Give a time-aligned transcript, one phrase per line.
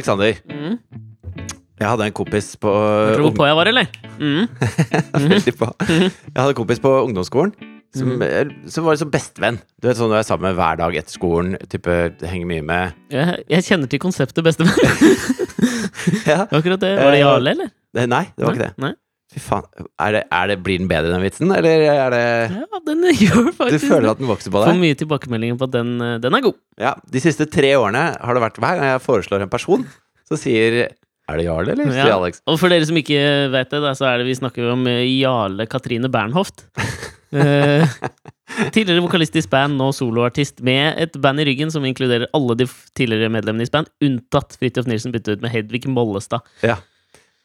[0.00, 0.40] Eh, Aleksander.
[0.50, 0.78] Mm.
[1.80, 3.86] Jeg hadde en kompis på Tror du hvor på jeg var, eller?
[4.20, 4.48] Mm.
[5.32, 5.68] Veldig på.
[5.88, 7.54] Jeg hadde en kompis på ungdomsskolen
[7.96, 8.22] som, Mhm.
[8.22, 9.58] eh, som var liksom bestevenn.
[9.80, 12.92] Du vet sånn du er sammen med hver dag etter skolen, type henger mye med
[13.10, 14.76] Jeg, jeg kjenner til konseptet bestevenn.
[16.26, 16.46] Ja.
[16.48, 16.94] Akkurat det.
[16.96, 17.70] Var det Eh, Jarle, eller?
[18.08, 18.74] Nei, det var ikke det.
[18.80, 18.92] Nei.
[19.30, 19.66] Fy faen.
[20.02, 22.22] Er det, er det, blir den bedre, den vitsen, eller er det
[22.56, 24.80] Ja, den gjør faktisk Du føler at den vokser på Får deg?
[24.82, 26.56] mye tilbakemeldinger på at den, eh, den er god.
[26.80, 26.96] Ja.
[27.14, 29.86] De siste tre årene har det vært hver gang jeg foreslår en person,
[30.26, 30.80] så sier
[31.30, 31.94] Er det Jarle, eller?
[31.94, 32.08] Ja.
[32.16, 32.42] Alex.
[32.50, 33.22] Og for dere som ikke
[33.54, 36.66] vet det, så er det vi snakker om eh, Jarle Katrine Bernhoft.
[37.30, 37.86] Eh,
[38.74, 42.66] tidligere vokalist i Span, nå soloartist, med et band i ryggen som inkluderer alle de
[42.98, 46.42] tidligere medlemmene i Span, unntatt Fridtjof Nilsen byttet ut med Hedvig Mollestad.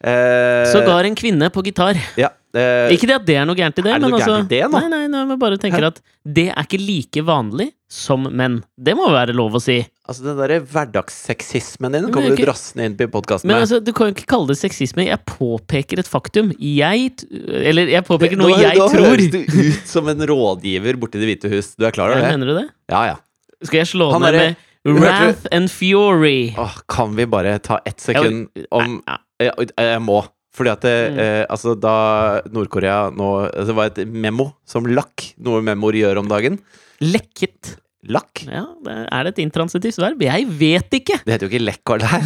[0.03, 1.95] Eh, Sågar en kvinne på gitar.
[2.19, 2.29] Ja.
[2.53, 4.59] eh, Ikke det at det er noe gærent i det, Er det men altså det?
[4.71, 8.59] Nei, nei, nei, men bare tenker at det er ikke like vanlig som menn.
[8.77, 9.77] Det må være lov å si.
[10.07, 13.55] Altså, den derre hverdagssexismen din Men kommer er du ikke- drassende inn på podkasten Men
[13.55, 13.61] med.
[13.63, 15.05] altså, du kan jo ikke kalle det sexisme.
[15.07, 16.51] Jeg påpeker et faktum.
[16.59, 19.15] Jeg Eller jeg påpeker noe jeg nå tror.
[19.15, 21.75] høres du ut som en rådgiver borti Det hvite hus.
[21.75, 22.31] Du er klar over det?
[22.37, 22.69] Mener du det?
[22.89, 23.15] Ja, ja.
[23.63, 24.55] Skal jeg slå Han ned med
[24.85, 26.53] Wrath and Fury?
[26.61, 29.01] Åh, kan vi bare ta ett sekund om
[29.41, 30.21] Jeg, jeg må.
[30.55, 31.17] Fordi at det, Mm.
[31.19, 36.19] eh, altså da Nord-Korea nå altså, Det var et memo som lakk, noe memoer gjør
[36.21, 36.59] om dagen.
[37.01, 37.75] Lekket.
[38.07, 38.45] Lakk?
[38.45, 40.21] Ja, det- er det et intransitivt verb?
[40.21, 41.17] Jeg vet ikke!
[41.25, 42.21] Det heter jo ikke lekk og lær.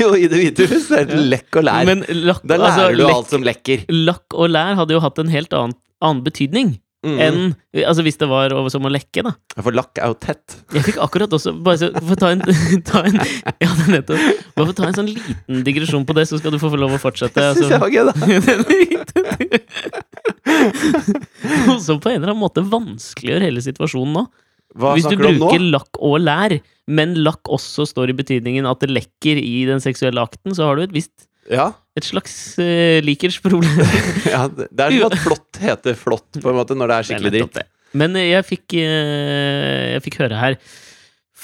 [0.00, 1.84] jo, i Det hvite hus er det lekk og lær.
[1.88, 3.84] Men lakk, da lærer altså, du lekk, alt som lekker.
[3.90, 5.74] lakk og lær hadde jo hatt en helt annen,
[6.04, 7.18] annen betydning Mm.
[7.20, 7.52] enn
[7.84, 9.32] Altså hvis det var som å lekke, da.
[9.58, 10.54] For lakk er jo tett.
[10.72, 12.40] Jeg fikk akkurat også Bare så, for ta en,
[12.88, 14.22] ta en Ja, det er nettopp.
[14.56, 17.02] Bare for ta en sånn liten digresjon på det, så skal du få lov å
[17.02, 17.34] fortsette.
[17.44, 18.14] Det syns jeg var gøy, da.
[21.84, 24.22] Som på en eller annen måte vanskeliggjør hele situasjonen nå.
[24.74, 26.56] Hva Hvis du bruker du lakk og lær,
[26.90, 30.74] men lakk også står i betydningen at det lekker i den seksuelle akten, så har
[30.78, 33.78] du et visst Ja, et slags uh, likersproblem.
[34.34, 37.32] ja, det er som at flott heter flott, på en måte, når det er skikkelig
[37.36, 37.60] dritt.
[37.94, 40.56] Men eh, jeg fikk, eh, jeg fikk høre her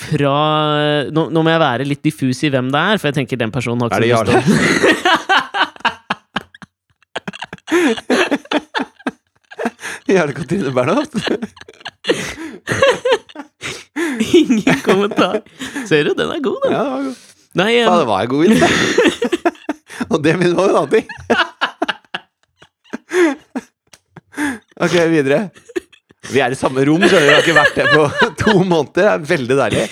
[0.00, 0.34] fra
[1.12, 3.52] nå, nå må jeg være litt diffus i hvem det er, for jeg tenker den
[3.54, 4.56] personen har det ikke så lyst til
[10.16, 11.14] Jarle Katrine Bernhoft?
[14.40, 15.42] Ingen kommentar.
[15.86, 16.70] Ser du, den er god, da.
[16.72, 17.16] Ja, det var god.
[17.60, 18.56] Nei, Faen, eh, det var en god idé.
[20.14, 21.06] Og det minner meg om en annen ting.
[24.80, 25.50] Ok, videre.
[26.30, 27.28] Vi er i samme rom, skjønner du.
[27.28, 28.04] Vi har ikke vært der på
[28.42, 28.94] to måneder.
[28.96, 29.84] Det er veldig deilig.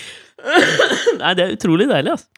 [1.21, 2.29] nei, det er utrolig deilig, altså.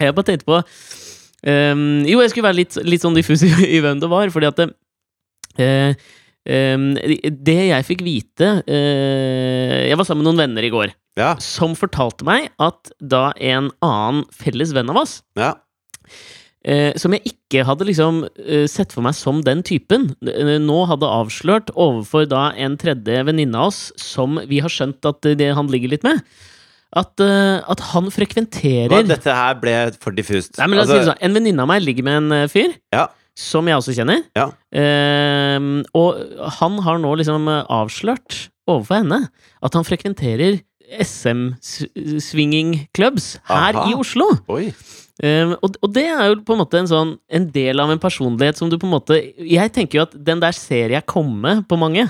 [0.00, 3.78] Jeg bare tenkte på um, Jo, jeg skulle være litt, litt sånn diffus i, i
[3.84, 4.66] hvem det var, fordi at det,
[5.62, 6.08] eh,
[6.50, 6.88] ehm,
[7.46, 10.96] det jeg fikk vite uh, Jeg var sammen med noen venner i går.
[11.14, 15.52] Ja, som fortalte meg at da en annen felles venn av oss, ja.
[16.64, 20.80] Eh, som jeg ikke hadde liksom eh, sett for meg som den typen, eh, nå
[20.90, 25.52] hadde avslørt overfor da en tredje venninne av oss, som vi har skjønt at det
[25.56, 26.22] han ligger litt med,
[26.94, 30.58] at, eh, at han frekventerer Hva, dette her ble for diffust.
[30.60, 31.22] Nei, men la oss si det Altså, sånn.
[31.26, 32.74] En venninne av meg ligger med en eh, fyr.
[32.94, 33.08] Ja.
[33.34, 34.20] Som jeg også kjenner.
[34.38, 34.46] Ja.
[34.78, 36.20] Ehm, og
[36.60, 39.24] han har nå liksom eh, avslørt overfor henne
[39.64, 40.60] at han frekventerer
[41.00, 43.90] SM-swinging clubs her Aha.
[43.90, 44.28] i Oslo.
[45.22, 48.00] Ehm, og, og det er jo på en måte en sånn En del av en
[48.02, 49.14] personlighet som du på en måte
[49.46, 52.08] Jeg tenker jo at den der ser jeg komme på mange.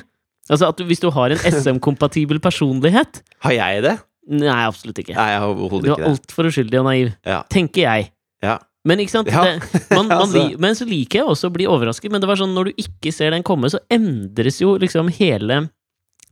[0.48, 3.98] Altså at du, Hvis du har en SM-kompatibel personlighet Har jeg det?
[4.32, 5.12] Nei, absolutt ikke.
[5.18, 7.10] Nei, jeg har overhodet Du er ikke altfor uskyldig og naiv.
[7.28, 7.42] Ja.
[7.52, 8.06] Tenker jeg.
[8.41, 8.54] Ja.
[8.88, 9.28] Men ikke sant?
[9.28, 9.42] Ja.
[9.44, 10.46] Det, man, man, Altså.
[10.64, 12.08] men så liker jeg også å bli overrasket.
[12.12, 15.66] Men det var sånn, når du ikke ser den komme, så endres jo liksom hele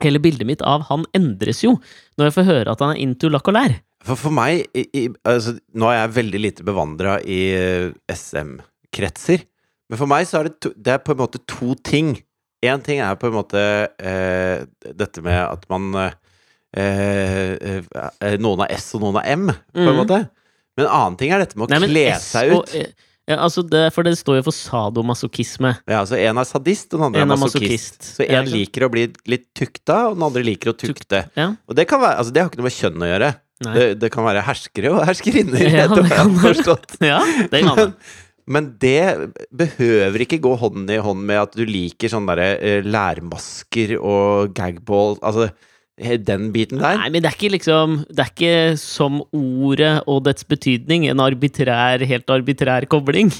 [0.02, 1.76] Hele bildet mitt av han endres jo
[2.19, 3.76] når jeg får høre at han er into lakk og lær.
[4.02, 9.44] For, for meg i, i, altså, Nå er jeg veldig lite bevandra i eh, SM-kretser.
[9.93, 12.16] Men for meg så er det, to, det er på en måte to ting.
[12.64, 13.62] Én ting er på en måte
[13.99, 14.66] eh,
[14.99, 16.12] dette med at man eh,
[16.78, 20.00] eh, eh, Noen har S og noen har M, på en mm.
[20.02, 20.20] måte.
[20.78, 22.76] Men en annen ting er dette med å Nei, kle seg og- ut.
[22.78, 25.76] eh, ja, altså det, for det står jo for sadomasochisme.
[25.86, 28.02] Ja, altså En er sadist, og den andre En er masochist.
[28.19, 31.24] Så en liker å bli litt tukta, og den andre liker å tukte.
[31.38, 31.52] Ja.
[31.70, 33.30] Og det kan være, altså det har ikke noe med kjønn å gjøre.
[33.62, 36.96] Det, det kan være herskere og herskerinner, Ja, etter det hva jeg har forstått.
[37.12, 37.20] ja,
[37.52, 37.92] det kan Men,
[38.52, 39.02] men det
[39.54, 44.50] behøver ikke gå hånd i hånd med at du liker sånne der, eh, lærmasker og
[44.56, 45.52] gagball Altså
[45.98, 46.96] den biten der.
[46.98, 51.20] Nei, men det er ikke liksom Det er ikke som ordet og dets betydning en
[51.20, 53.30] arbitrær, helt arbitrær kobling.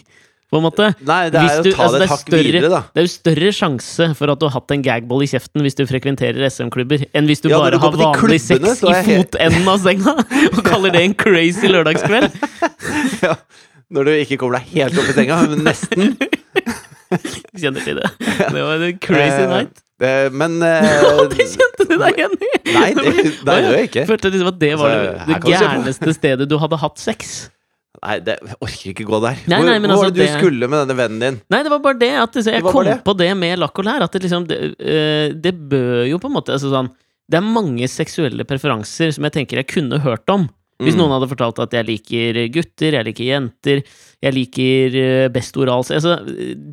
[0.53, 0.91] på en måte.
[1.01, 2.81] Nei, det er du- å ta altså, det et hakk videre, da.
[2.93, 5.75] Det er jo større sjanse for at du har hatt en gagball i kjeften hvis
[5.75, 9.33] du frekventerer SM-klubber, enn hvis du Ja, bare du har vanlig klubbene, sex i helt-
[9.33, 10.13] fotenden av senga
[10.59, 12.31] og kaller det en crazy lørdagskveld.
[13.23, 13.35] Ja.
[13.91, 16.19] Når du ikke kommer deg helt opp i senga, men nesten.
[17.61, 18.09] Kjenner til det.
[18.21, 19.82] Det var en crazy Eh, night.
[20.05, 22.53] Eh, men eh, Det kjente du deg igjen i!
[22.73, 23.15] Nei, det,
[23.47, 24.07] det gjør jeg ikke.
[24.11, 27.35] Følte liksom at det var Altså, det, gærneste stedet du hadde hatt sex.
[28.03, 29.43] Nei, det, jeg orker ikke gå der.
[29.53, 31.37] Nei, nei, men hvor altså, var det du skulle med denne vennen din?
[31.53, 32.97] Nei, det var bare det at så, jeg Det kom det.
[33.07, 34.07] på det med lakk og lær.
[34.07, 36.91] At det liksom det, eh, det bør jo på en måte altså sånn
[37.31, 40.49] Det er mange seksuelle preferanser som jeg tenker jeg kunne hørt om.
[40.83, 41.01] Hvis Mm.
[41.03, 43.83] noen hadde fortalt at jeg liker gutter, jeg liker jenter,
[44.23, 46.17] jeg liker eh, best oral altså,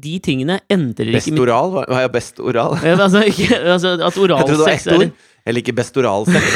[0.01, 1.71] De tingene endrer Best ikke Best oral?
[1.89, 2.75] Hva er best oral?
[2.81, 5.11] Altså, ikke, altså, At Jeg trodde det var ett ord.
[5.45, 6.47] Jeg liker best oralsex.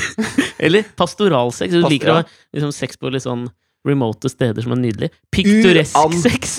[0.64, 1.70] Eller pastoralsex.
[1.72, 2.24] Du Pastor, liker å ha
[2.54, 3.46] liksom, sex på litt sånn
[3.86, 5.08] remote steder som er nydelig.
[5.32, 6.56] Piktoresk sex.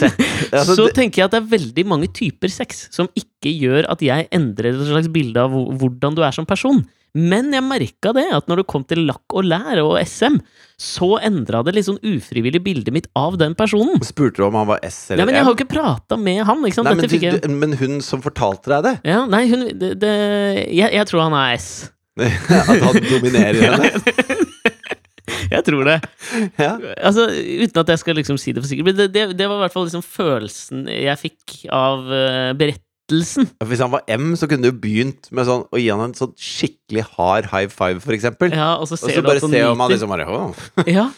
[0.52, 3.90] Altså, så det- tenker jeg at det er veldig mange typer sex som ikke gjør
[3.94, 6.82] at jeg endrer et slags bilde av hvordan du er som person.
[7.12, 10.38] Men jeg merka det, at når det kom til lakk og lær og SM,
[10.80, 14.00] så endra det litt sånn ufrivillig bildet mitt av den personen.
[14.08, 16.16] Spurte du om han var S eller Nei, eller men jeg har jo ikke prata
[16.18, 16.88] med han, ikke sant.
[16.88, 18.94] Nei, men, jeg du, men hun som fortalte deg det?
[19.12, 20.14] ja, Nei, hun det, det,
[20.72, 21.68] jeg, jeg tror han er S.
[22.22, 24.40] At han dominerer henne?
[25.52, 25.98] Jeg tror det.
[26.62, 26.76] Ja.
[26.98, 28.92] Altså, Uten at jeg skal liksom si det for sikkert.
[28.92, 33.50] Men det, det, var i hvert fall liksom følelsen jeg fikk av uh, berettelsen.
[33.68, 36.32] Hvis han var M, så kunne du begynt med sånn å gi han en sånn
[36.40, 38.54] skikkelig hard high five, for eksempel.
[38.56, 40.30] Ja, og så Og så bare se om han liksom bare.
[41.00, 41.10] Ja.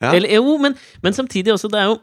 [0.00, 0.14] Ja.
[0.14, 1.98] Eller, jo, men, men samtidig også, det er jo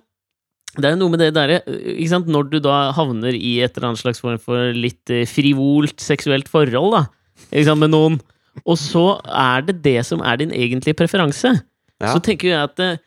[0.77, 4.19] det er noe med det derre Når du da havner i et eller annet slags
[4.21, 7.05] form for litt eh, frivolt seksuelt forhold da
[7.77, 8.19] med noen,
[8.65, 11.51] og så er det det som er din egentlige preferanse,
[12.01, 12.11] Ja.
[12.13, 12.99] så tenker jeg at eh,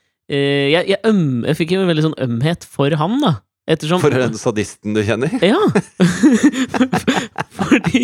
[0.74, 3.36] jeg, jeg, øm, jeg fikk jo en veldig sånn ømhet for han, da.
[3.70, 5.30] Ettersom For den sadisten du kjenner?
[5.46, 5.60] Ja!
[7.60, 8.00] fordi,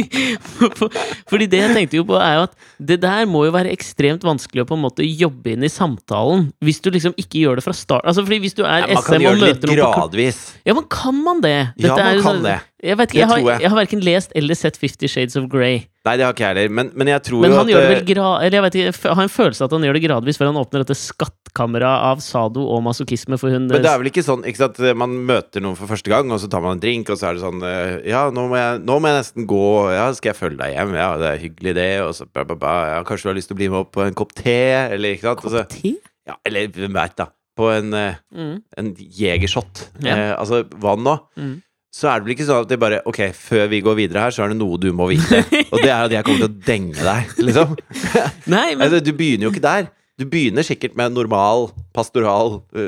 [0.78, 0.92] for,
[1.30, 2.54] fordi det jeg tenkte jo på, er jo at
[2.90, 6.48] det der må jo være ekstremt vanskelig å på en måte jobbe inn i samtalen,
[6.64, 8.06] hvis du liksom ikke gjør det fra start.
[8.06, 9.82] Altså fordi hvis du er Ja, man SM kan og gjøre det litt møter noen
[9.82, 10.40] på kl- gradvis.
[10.68, 11.56] Ja, men kan man det?
[11.82, 12.56] Ja, man er jo kan sånn- det.
[12.86, 13.60] Jeg vet ikke, jeg har, jeg.
[13.64, 15.82] jeg har verken lest eller sett Fifty Shades of Grey.
[16.06, 16.72] Nei, det har ikke jeg heller.
[16.78, 18.26] Men, men jeg tror Men jo han at gjør det eh, vel gra...
[18.46, 20.50] Eller jeg vet ikke, jeg har en følelse av at han gjør det gradvis før
[20.52, 24.22] han åpner dette skattkammeret av sado og masochisme for hun Men det er vel ikke
[24.26, 24.78] sånn ikke sant?
[25.02, 27.38] Man møter noen for første gang, og så tar man en drink, og så er
[27.40, 29.64] det sånn eh, Ja, nå må jeg, nå må jeg nesten gå.
[29.96, 30.94] Ja, skal jeg følge deg hjem?
[31.00, 31.88] Ja, det er hyggelig, det.
[32.06, 32.74] Og så ba, ba, ba.
[32.94, 34.58] Ja, kanskje du har lyst til å bli med opp på en kopp te?
[34.94, 35.42] Eller ikke sant?
[35.42, 35.96] Kopp så, Te?
[36.30, 37.32] ja, eller hvem veit, da.
[37.56, 38.56] På en, eh, Mm.
[38.76, 39.86] en jegershot.
[40.04, 40.12] Ja.
[40.14, 41.14] Eh, altså vann nå.
[41.40, 41.54] Mm.
[41.94, 44.34] Så er det vel ikke sånn at det bare Ok, før vi går videre her,
[44.34, 45.42] så er det noe du må vite.
[45.72, 47.76] Og det er at jeg kommer til å denge deg, liksom.
[48.54, 49.88] Nei, men Altså, du begynner jo ikke der.
[50.16, 51.66] Du begynner sikkert med en normal,
[51.96, 52.86] pastoral øh,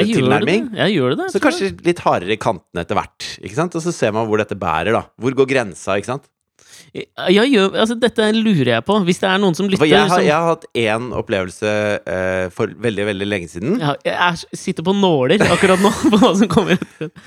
[0.00, 0.70] jeg gjør tilnærming.
[0.72, 0.78] det.
[0.80, 1.26] Jeg gjør det.
[1.34, 3.26] Så kanskje litt hardere i kantene etter hvert.
[3.44, 3.76] Ikke sant?
[3.76, 5.02] Og så ser man hvor dette bærer, da.
[5.20, 6.24] Hvor går grensa, ikke sant?
[6.94, 8.96] Jeg gjør, altså dette lurer jeg på.
[9.06, 12.46] Hvis det er noen som lytter jeg har, som, jeg har hatt én opplevelse uh,
[12.54, 13.76] for veldig, veldig lenge siden.
[13.82, 16.80] Ja, jeg er, sitter på nåler akkurat nå på hva som kommer.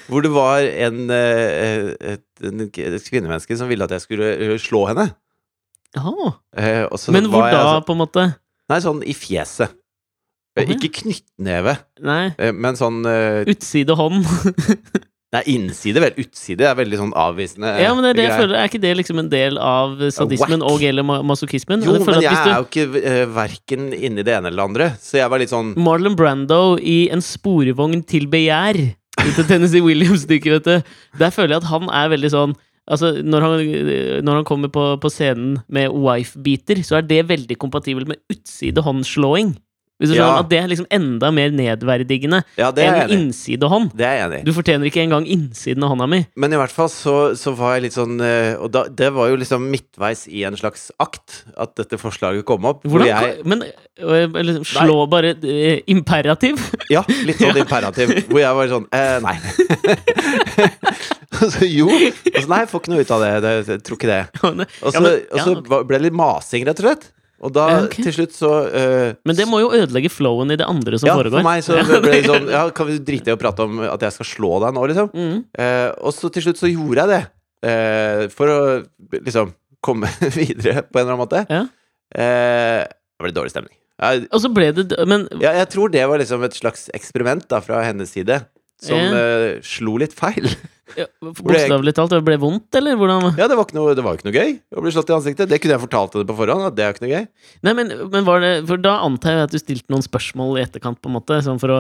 [0.10, 4.86] Hvor det var en, uh, et, et kvinnemenneske som ville at jeg skulle eh, slå
[4.92, 5.10] henne.
[5.94, 8.28] Og så Men hvor var jeg da, altså- på en måte?
[8.72, 9.80] Nei, sånn i fjeset.
[10.54, 10.68] Ja.
[10.70, 12.28] Ikke knyttneve, Nei.
[12.54, 13.00] men sånn
[13.50, 14.22] Utside hånd.
[15.34, 16.14] Nei, innside, vel.
[16.22, 17.72] Utside er veldig sånn avvisende.
[17.82, 18.56] Ja, men det er det jeg føler.
[18.60, 20.72] Er ikke det liksom en del av sadismen whack.
[20.72, 21.82] og eller masochismen?
[21.82, 24.68] Jo, Jeg men jeg du- er jo ikke uh, verken inni det ene eller det
[24.70, 28.78] andre, så jeg var litt sånn Marlon Brando i En sporvogn til begjær.
[29.24, 30.94] til Tennessee Williams-stykket, vet du.
[31.18, 33.52] Der føler jeg at han er veldig sånn Altså, når han,
[34.28, 39.54] når han kommer på, på scenen med wife-beater, så er det veldig kompatibelt med utside-håndslåing.
[40.04, 40.28] Hvis du Ja.
[40.28, 43.94] skjønner, At det er liksom enda mer nedverdigende Ja, enn innsidehånd.
[43.96, 44.42] Det er jeg enig.
[44.46, 46.26] Du fortjener ikke engang innsiden av hånda mi.
[46.36, 49.32] Men i hvert fall så, så var jeg litt sånn eh, Og da, det var
[49.32, 52.84] jo liksom midtveis i en slags akt at dette forslaget kom opp.
[52.84, 56.60] Hvor Hvordan, jeg, men liksom, slå slå bare uh, imperativ?
[56.92, 58.12] ja, litt sånn imperativ.
[58.28, 59.38] Hvor jeg var sånn eh, Nei.
[61.42, 61.88] altså, jo.
[61.90, 63.32] Altså, nei, jeg får ikke noe ut av det.
[63.46, 64.22] det jeg tror ikke det.
[64.44, 67.10] Og så, og så ble det litt masing, rett og slett.
[67.44, 68.06] Og da okay.
[68.08, 71.18] til slutt så uh, Men det må jo ødelegge flowen i det andre som ja,
[71.20, 71.42] foregår.
[71.42, 74.06] for meg så ble det sånn Ja, kan vi drite i å prate om at
[74.08, 75.12] jeg skal slå deg nå, liksom?
[75.12, 75.38] Mm.
[75.60, 77.22] Uh, og så til slutt så gjorde jeg det.
[77.64, 78.60] Uh, for å
[79.20, 80.10] liksom komme
[80.40, 81.44] videre på en eller annen måte.
[81.52, 81.66] Ja.
[82.14, 83.76] Eh, det ble dårlig stemning.
[84.04, 87.46] Jeg, Og så ble det Men ja, jeg tror det var liksom et slags eksperiment
[87.52, 88.40] da fra hennes side.
[88.84, 89.10] Som Ja.
[89.16, 90.50] uh, slo litt feil.
[91.00, 93.30] ja, bokstavelig talt, det ble vondt, eller hvordan?
[93.40, 95.48] Ja, det var ikke noe, det var ikke noe gøy å bli slått i ansiktet.
[95.52, 96.68] Det kunne jeg fortalt henne på forhånd.
[96.68, 97.28] At det er ikke noe gøy.
[97.64, 100.66] Nei, men, men var det For da antar jeg at du stilte noen spørsmål i
[100.68, 101.80] etterkant, på en måte, sånn for å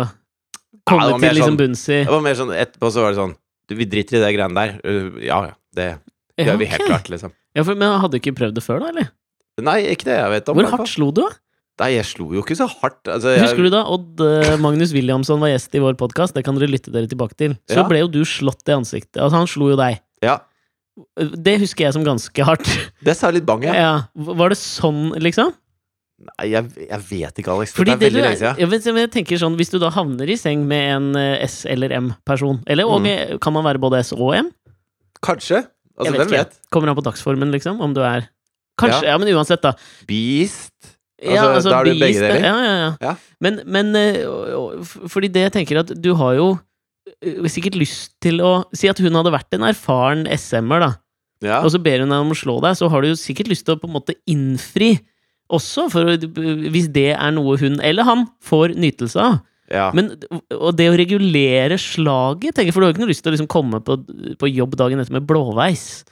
[0.89, 3.19] komme ja, til liksom sånn- bunns i Det var mer sånn etterpå så var det
[3.21, 3.35] sånn
[3.69, 4.73] du, Vi driter i det greiene der.
[4.83, 5.89] Uh, ja ja, det
[6.39, 7.31] Ja, gjør vi helt klart, liksom.
[7.55, 8.89] Ja, for, men hadde du ikke prøvd det før, da?
[8.95, 9.11] eller?
[9.61, 10.57] Nei, ikke det jeg vet om.
[10.57, 11.29] Hvor hardt slo du, da?
[11.81, 13.01] Nei, jeg slo jo ikke så hardt.
[13.09, 16.35] Altså, jeg, Husker du da Odd eh, Magnus Williamson var gjest i vår podkast?
[16.37, 17.55] Det kan dere lytte dere tilbake til.
[17.65, 17.87] Så Ja.
[17.89, 19.17] ble jo du slått i ansiktet.
[19.23, 19.99] Altså, han slo jo deg.
[20.21, 20.37] Ja,
[21.17, 22.69] Det husker jeg som ganske hardt.
[23.03, 23.73] det sa jeg litt bang, ja.
[23.73, 23.93] Ja.
[24.13, 25.53] Var det sånn, liksom?
[26.23, 27.73] Nei, jeg, jeg vet ikke, Alex.
[27.73, 28.59] Fordi det er veldig lenge siden.
[28.61, 31.65] jeg, vet, jeg tenker sånn, Hvis du da havner i seng med en eh, S-
[31.65, 33.39] eller M-person Eller og, Mm.
[33.41, 34.51] kan man være både S og M?
[35.25, 35.65] Kanskje.
[35.97, 36.37] Altså, vet hvem ikke.
[36.45, 36.59] vet?
[36.71, 37.81] Kommer an på dagsformen, liksom.
[37.81, 38.29] Om du er
[38.79, 39.03] Kanskje.
[39.09, 39.73] Ja, men uansett, da.
[40.07, 40.92] Beast.
[41.23, 42.43] Ja, Altså, da er du begge deler?
[42.43, 42.91] Ja, ja, ja.
[43.01, 43.13] Ja.
[43.43, 44.19] Men, men eh,
[45.11, 46.49] fordi det jeg tenker at du har jo
[47.23, 50.91] eh, sikkert lyst til å Si at hun hadde vært en erfaren SM-er, da.
[51.43, 51.57] Ja.
[51.59, 53.65] og så ber hun deg om å slå deg, så har du jo sikkert lyst
[53.67, 54.93] til å på en måte innfri
[55.51, 59.41] også, for hvis det er noe hun eller han får nytelse av.
[59.67, 59.89] ja.
[59.95, 60.13] Men,
[60.55, 63.35] og det å regulere slaget, tenker for du har jo ikke noe lyst til å
[63.35, 63.99] liksom komme på,
[64.39, 66.05] på jobb dagen etter med blåveis.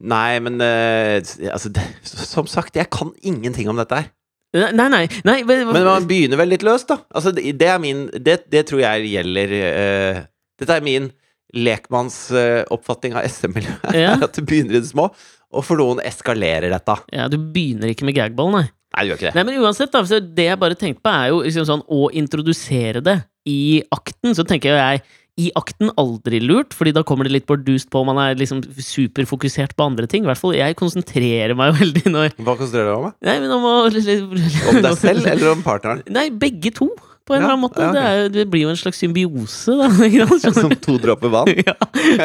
[0.00, 1.20] Nei, men uh,
[1.52, 4.08] altså, det, Som sagt, jeg kan ingenting om dette her.
[4.50, 6.98] Nei, nei, nei men, Men man begynner vel litt løst, da.
[7.14, 10.22] Altså, det, er min Det, det tror jeg gjelder uh,
[10.58, 11.10] Dette er min
[11.50, 13.86] lekmannsoppfatning av SM-miljøet.
[13.98, 14.12] Ja.
[14.26, 15.08] At du begynner i det små,
[15.50, 16.94] og for noen eskalerer dette.
[17.10, 18.68] Ja, du begynner ikke med gagball, nei.
[18.94, 19.34] Nei, du gjør ikke det.
[19.34, 23.02] Nei, men uansett, da, det jeg bare tenkte på, er jo liksom sånn å introdusere
[23.02, 23.16] det
[23.50, 24.30] i akten.
[24.38, 25.02] Så tenker jeg
[25.38, 29.76] i akten aldri lurt, fordi da kommer det litt bardust på, man er liksom superfokusert
[29.78, 30.24] på andre ting.
[30.26, 33.14] I hvert fall jeg konsentrerer meg veldig når Hva konsentrerer du deg om?
[33.28, 36.02] Nei, men om å Om deg selv, eller om partneren?
[36.12, 36.90] Nei, begge to,
[37.26, 37.88] på en eller annen måte.
[37.94, 39.88] det, er, det blir jo en slags symbiose, da.
[40.60, 41.50] Som to dråper vann?
[41.68, 41.76] ja,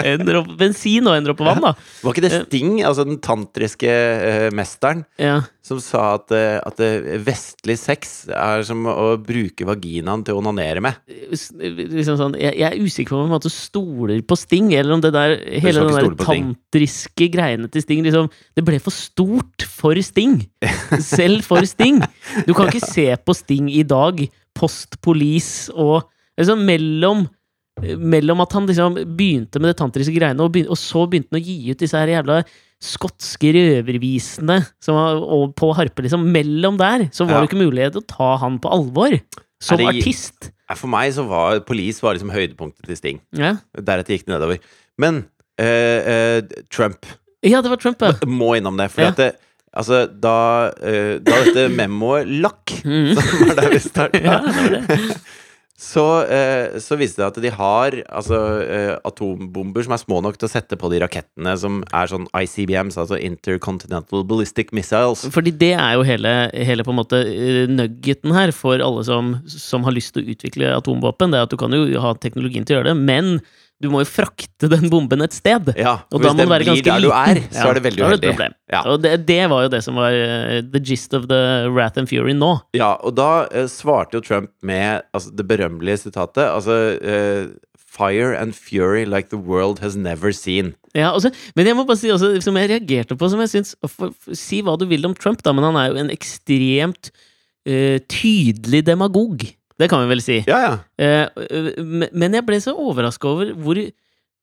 [0.02, 1.74] en dråpe bensin og en dråpe vann, da.
[2.02, 5.06] Var ikke det Sting, altså den tantriske uh, mesteren,
[5.66, 10.42] som sa at, eh, at eh, vestlig sex er som å bruke vaginaen til å
[10.44, 11.00] onanere med?
[11.10, 15.10] liksom sånn, jeg, jeg er usikker på om måte stoler på Sting, eller om det
[15.16, 15.34] der
[15.64, 20.38] hele den der tantriske greiene til Sting liksom, Det ble for stort for Sting.
[21.02, 22.04] Selv for Sting.
[22.46, 24.22] Du kan ikke se på Sting i dag,
[24.56, 26.06] post police og
[26.40, 27.26] liksom mellom
[28.00, 31.42] mellom at han liksom begynte med det tantriske greiene, og, begynte, og så begynte han
[31.42, 32.38] å gi ut disse her jævla
[32.86, 34.62] skotske røvervisene
[34.94, 36.24] og på harpe, liksom.
[36.32, 39.18] Mellom der så var det ikke mulighet til å ta han på alvor.
[39.64, 40.52] Som det- artist.
[40.76, 43.20] For meg så var Police var liksom høydepunktet til Sting.
[43.36, 43.58] Ja.
[43.76, 44.60] Deretter gikk det nedover.
[44.98, 45.26] Men
[45.60, 47.06] eh, eh, Trump
[47.46, 48.14] ja, det var Trump, ja.
[48.26, 48.88] må innom det.
[48.90, 49.10] For Ja.
[49.10, 49.36] at det,
[49.76, 50.36] altså, da,
[50.80, 53.16] uh, da dette memoet lakk, Mhm.
[53.18, 55.10] som var der vi starta Ja, det det.
[55.78, 60.38] så, uh, så viste det at de har altså, uh, atombomber som er små nok
[60.40, 65.26] til å sette på de rakettene som er sånn ICBMs, altså Intercontinental Ballistic Missiles.
[65.36, 67.20] Fordi det er jo hele, hele på en måte
[67.72, 71.32] nuggeten her for alle som, som har lyst til å utvikle atomvåpen.
[71.36, 73.36] Det er at du kan jo ha teknologien til å gjøre det, men
[73.84, 75.74] du må jo frakte den bomben et sted.
[75.76, 78.30] Ja, Og da må den være ganske du er, så er det veldig uheldig.
[78.32, 78.54] problem.
[78.72, 78.82] Ja.
[78.88, 81.42] Og det, det var jo det som var uh, the gist of the
[81.76, 82.54] wrath and fury nå.
[82.78, 87.52] Ja, og da uh, svarte jo Trump med altså, det berømmelige sitatet, altså uh,
[87.96, 90.74] Fire and fury like the world has never seen.
[90.96, 93.76] Ja, også, men jeg må bare si også, som jeg reagerte på, som jeg syns
[94.36, 97.12] Si hva du vil om Trump, da, men han er jo en ekstremt
[98.12, 99.48] tydelig demagog.
[99.80, 100.40] Det kan vi vel si.
[100.48, 100.74] Ja, ja.
[100.98, 103.80] Eh, øh, men- jeg ble så overraska over hvor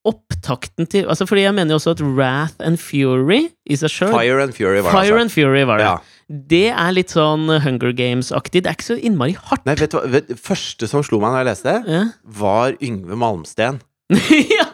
[0.04, 4.10] opptakten til Altså, fordi jeg mener jo også at Wrath and Fury i seg sjøl
[4.10, 5.20] Fire and fury var det Fire altså.
[5.20, 5.84] and Fury var det.
[5.86, 5.96] Ja.
[6.50, 8.62] Det er litt sånn Hunger Games-aktig.
[8.64, 9.64] Det er ikke så innmari hardt.
[9.68, 10.06] Nei, vet du hva?
[10.10, 12.02] Vet, første som slo meg da jeg leste det,
[12.40, 13.80] var Yngve Malmsten.
[14.58, 14.66] ja,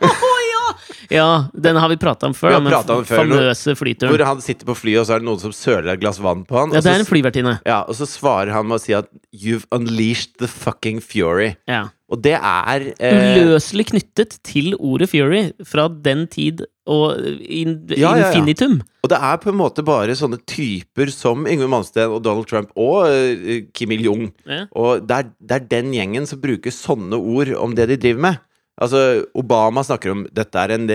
[1.12, 1.48] ja!
[1.54, 2.54] den har vi prata om før.
[2.54, 4.14] Vi har pratet om den før, famøse flyturen.
[4.14, 6.46] Hvor han sitter på flyet, og så er det noen som søler et glass vann
[6.48, 6.74] på han.
[6.76, 7.58] Ja, det er en flyvertinne.
[7.66, 11.54] ja, og så svarer han med å si at 'You've unleashed the fucking fury'.
[11.68, 11.88] Ja.
[12.08, 18.14] Og det er eh, Uløselig knyttet til ordet Fury fra den tid og in, Ja,
[18.16, 18.78] ja, infinitum.
[19.04, 22.72] Og det er på en måte bare sånne typer som Yngve Malmsten og Donald Trump
[22.80, 24.30] og uh, Kim Il-jung.
[24.72, 28.24] Og det er, det er den gjengen som bruker sånne ord om det de driver
[28.30, 28.40] med.
[28.78, 30.88] Altså, Obama snakker om 'dette er en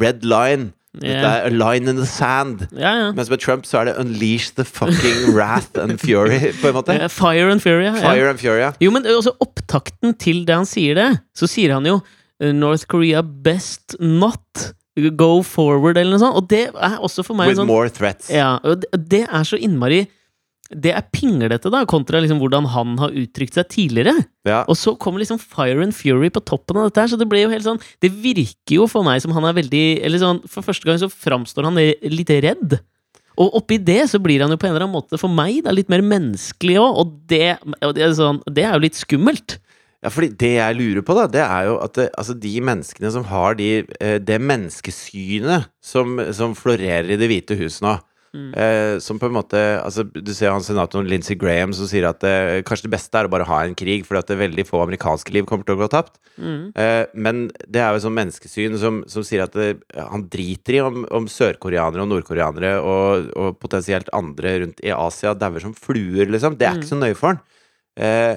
[0.00, 0.72] red line'.
[0.96, 2.68] Dette er a line in the sand.
[2.72, 3.12] Ja, ja.
[3.12, 6.96] Mens med Trump så er det 'unleash the fucking wrath and fury', på en måte.
[7.12, 7.94] Fire and Fury, ja.
[7.94, 8.72] Fire and fury, ja.
[8.80, 12.00] Jo, men også opptakten til det han sier det, så sier han jo
[12.40, 14.72] eh, North Korea best not
[15.16, 16.36] go forward, eller noe sånt.
[16.36, 18.30] Og det er også for meg With sånn more threats.
[18.32, 20.06] Ja, det, det er så innmari
[20.66, 24.16] Det er pinglete, da, kontra liksom hvordan han har uttrykt seg tidligere.
[24.48, 24.64] Ja.
[24.66, 27.44] Og så kommer liksom Fire and Fury på toppen av dette her, så det ble
[27.44, 30.66] jo helt sånn Det virker jo for meg som han er veldig Eller sånn, for
[30.66, 32.78] første gang så framstår han litt redd.
[33.36, 35.74] Og oppi det så blir han jo på en eller annen måte for meg da
[35.74, 39.58] litt mer menneskelig òg, og det, og det, er sånn, det er jo litt skummelt.
[40.04, 43.10] Ja, fordi det jeg lurer på, da, det er jo at det, altså de menneskene
[43.12, 43.70] som har de,
[44.00, 47.96] eh, det menneskesynet som, som florerer i Det hvite hus nå,
[48.34, 48.48] Mm.
[48.58, 52.24] eh, som på en måte Altså, du ser han senatoren Lindsey Graham som sier at
[52.26, 54.82] eh, kanskje det beste er å bare ha en krig, fordi at det veldig få
[54.82, 56.18] amerikanske liv kommer til å gå tapt.
[56.36, 56.72] Mm.
[56.76, 60.78] Eh, men det er jo et sånn menneskesyn som, som sier at det, han driter
[60.78, 65.76] i om, om sørkoreanere og nordkoreanere og, og potensielt andre rundt i Asia dauer som
[65.76, 66.58] fluer, liksom.
[66.58, 67.42] Det er ikke så nøye for han.
[67.96, 68.36] Eh,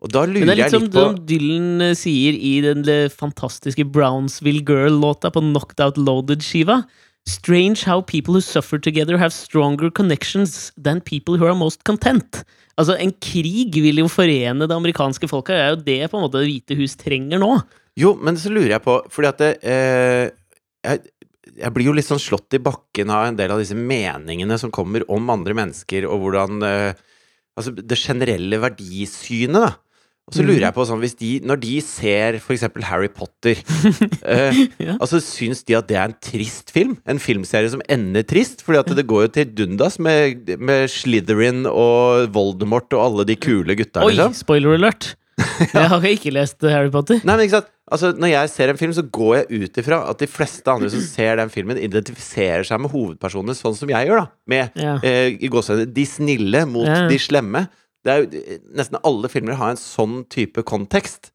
[0.00, 2.54] og da lurer jeg Men på det er litt som litt Dylan eh, sier i
[2.64, 6.80] den eh, fantastiske Brownsville Girl-låta på Knocked Out Loaded-skiva.
[7.30, 12.42] Strange how people who suffer together have stronger connections than people who are most content.
[12.80, 15.54] Altså, en krig vil jo forene det amerikanske folket.
[15.54, 17.52] Det er jo det på en måte Det hvite hus trenger nå.
[18.00, 20.30] Jo, men så lurer jeg på Fordi at det, eh,
[20.86, 21.02] jeg,
[21.58, 24.72] jeg blir jo litt sånn slått i bakken av en del av disse meningene som
[24.74, 27.06] kommer om andre mennesker, og hvordan eh,
[27.58, 29.72] Altså det generelle verdisynet, da.
[30.30, 33.58] Og så lurer jeg på sånn hvis de, Når de ser eksempel Harry Potter
[34.22, 34.94] eh, Ja.
[35.00, 36.96] Altså Syns de at det er en trist film?
[37.10, 38.62] En filmserie som ender trist?
[38.66, 43.36] Fordi at det går jo til dundas med, med Slytherin og Voldemort og alle de
[43.40, 44.38] kule gutta, Oi, liksom.
[44.38, 45.14] spoiler alert!
[45.72, 47.22] Jeg har ikke lest Harry Potter.
[47.24, 49.96] Nei, men ikke sant Altså, Når jeg ser en film, så går jeg ut ifra
[50.12, 54.06] at de fleste andre som ser den filmen, identifiserer seg med hovedpersonene, sånn som jeg
[54.06, 54.28] gjør, da.
[54.52, 54.92] Med Ja.
[55.02, 57.00] eh, i gåseøyne de snille mot Ja.
[57.10, 57.64] de slemme.
[58.08, 58.24] Jo,
[58.76, 61.32] Nesten alle filmer har en sånn type kontekst.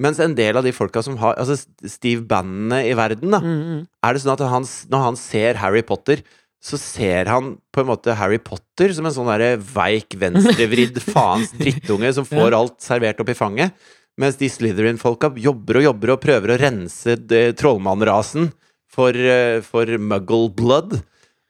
[0.00, 3.40] Mens en del av de folka som har Altså Steve Bannene i verden, da.
[3.44, 3.80] Mm, mm.
[4.06, 6.24] Er det sånn at han, når han ser Harry Potter,
[6.60, 11.54] så ser han på en måte Harry Potter som en sånn derre veik, venstrevridd faens
[11.56, 13.76] drittunge som får alt servert opp i fanget.
[14.20, 17.14] Mens de Slytherin-folka jobber og jobber og prøver å rense
[17.56, 18.50] trollmannrasen
[18.90, 20.98] for, eh, for muggle blood.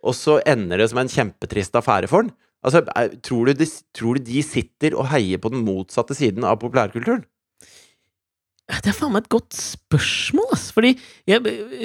[0.07, 2.31] Og så ender det som en kjempetrist affære for han.
[2.65, 6.45] Altså, er- tror du, de, tror du de sitter og heier på den motsatte siden
[6.45, 7.23] av populærkulturen?
[8.71, 10.69] Det er faen meg et godt spørsmål, ass.
[10.77, 10.93] Fordi
[11.27, 11.41] jeg,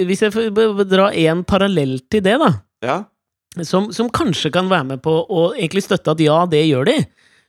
[0.05, 2.51] hvis jeg får dra en parallell til det, da,
[2.85, 2.97] Ja.
[3.65, 6.97] som, som kanskje kan være med på å egentlig støtte at ja, det gjør de.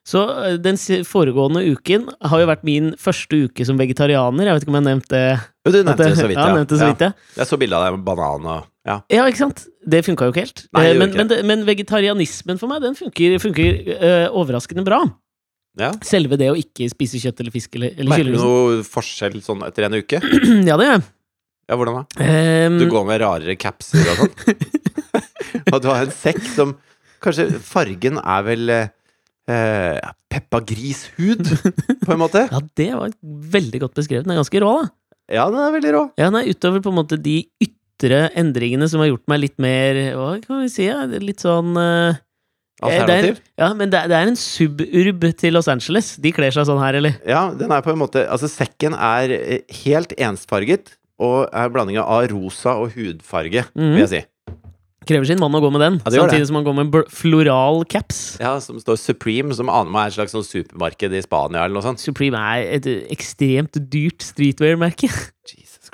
[0.07, 4.47] Så eh, den foregående uken har jo vært min første uke som vegetarianer.
[4.47, 5.37] Jeg vet ikke om jeg nevnte det.
[5.67, 6.55] Jo, du nevnte det så vidt, ja.
[6.55, 7.13] nevnte så vidt, ja.
[7.43, 9.01] Jeg så bilde av deg med banan og Ja.
[9.11, 9.65] Ja, ikke sant?
[9.83, 10.61] Det funka jo ikke helt.
[10.77, 14.85] Nei, Eh, men, ikke men, det- men vegetarianismen for meg, den funker, funker øh, overraskende
[14.87, 15.01] bra.
[15.79, 15.91] ja.
[16.07, 19.65] Selve det å ikke spise kjøtt eller fisk eller, eller Merker du noe forskjell sånn
[19.67, 20.21] etter en uke?
[20.71, 21.07] Ja, det gjør jeg.
[21.67, 22.05] Ja, hvordan da?
[22.23, 22.77] Um...
[22.79, 24.35] Du går med rarere capser og sånn?
[25.75, 26.77] og du har en sekk som
[27.27, 28.89] Kanskje fargen er vel eh,
[29.51, 29.99] eh,
[30.31, 31.43] Peppa Gris-hud,
[32.05, 32.45] på en måte?
[32.53, 33.11] ja, det var
[33.57, 34.27] veldig godt beskrevet.
[34.29, 34.91] Den er ganske rå, da.
[35.33, 36.03] Ja, den er veldig rå.
[36.21, 39.59] Ja, den er utover på en måte de ytre endringene som har gjort meg litt
[39.59, 40.85] mer Hva kan vi si?
[40.87, 41.05] Ja?
[41.07, 42.15] Litt sånn uh,
[42.83, 43.39] Alternativ.
[43.57, 46.17] Ja, men det, er- det er en suburb til Los Angeles.
[46.21, 47.15] De kler seg sånn her, eller?
[47.25, 52.03] Ja, den er på en måte Altså, sekken er eh, helt ensfarget og er blandinga
[52.05, 53.95] av rosa og hudfarge, Mhm.
[53.97, 54.25] vil jeg si.
[55.07, 55.95] Krever sin mann å gå med den.
[56.05, 56.35] Ja, gjør det.
[56.35, 58.37] samtidig som han går med floral caps.
[58.41, 61.75] Ja, Som står Supreme, som aner meg er et slags sånn supermarked i Spania eller
[61.79, 62.01] noe sånt.
[62.03, 65.09] Supreme er et ekstremt dyrt streetwear-merke.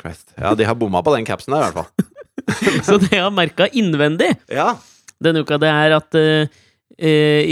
[0.02, 0.34] Christ.
[0.36, 2.10] Ja, de har bomma på den capsen der, i hvert fall.
[2.88, 4.72] Så det jeg har merka innvendig Ja.
[5.22, 6.62] denne uka, det er at eh,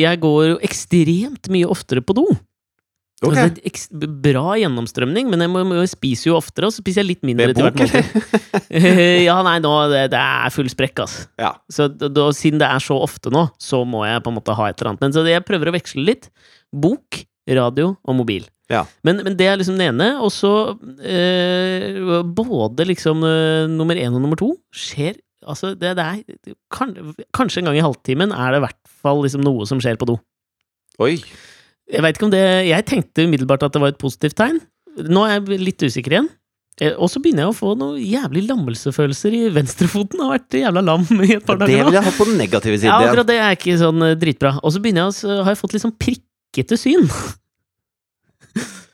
[0.00, 2.26] jeg går jo ekstremt mye oftere på do.
[3.20, 3.50] Okay.
[3.52, 7.26] Altså, bra gjennomstrømning, men jeg må, jeg spiser jo oftere, og så spiser jeg litt
[7.28, 8.06] mindre til hvert måltid.
[9.26, 11.26] Ja, nei, nå det, det er full sprekk, altså.
[11.40, 11.50] Ja.
[11.68, 14.70] Så da, siden det er så ofte nå, så må jeg på en måte ha
[14.70, 15.04] et eller annet.
[15.04, 16.30] Men så jeg prøver å veksle litt.
[16.72, 18.46] Bok, radio og mobil.
[18.70, 18.84] Ja.
[19.06, 20.12] Men, men det er liksom det ene.
[20.22, 20.50] Og så
[21.02, 26.90] eh, både liksom eh, nummer én og nummer to skjer Altså, det, det er kan,
[27.32, 30.10] Kanskje en gang i halvtimen er det i hvert fall liksom noe som skjer på
[30.10, 30.18] do.
[31.00, 31.14] Oi.
[31.90, 34.60] Jeg vet ikke om det Jeg tenkte umiddelbart at det var et positivt tegn.
[35.08, 36.28] Nå er jeg litt usikker igjen.
[36.80, 40.20] Eh, Og så begynner jeg å få noen jævlig lammelsefølelser i venstrefoten.
[40.22, 42.92] Har vært jævla lam i et par Det vil jeg ha på den negative siden
[42.92, 44.58] Ja, akkurat det er ikke sånn eh, dritbra.
[44.60, 47.08] Og så begynner jeg å har jeg fått litt sånn prikkete syn.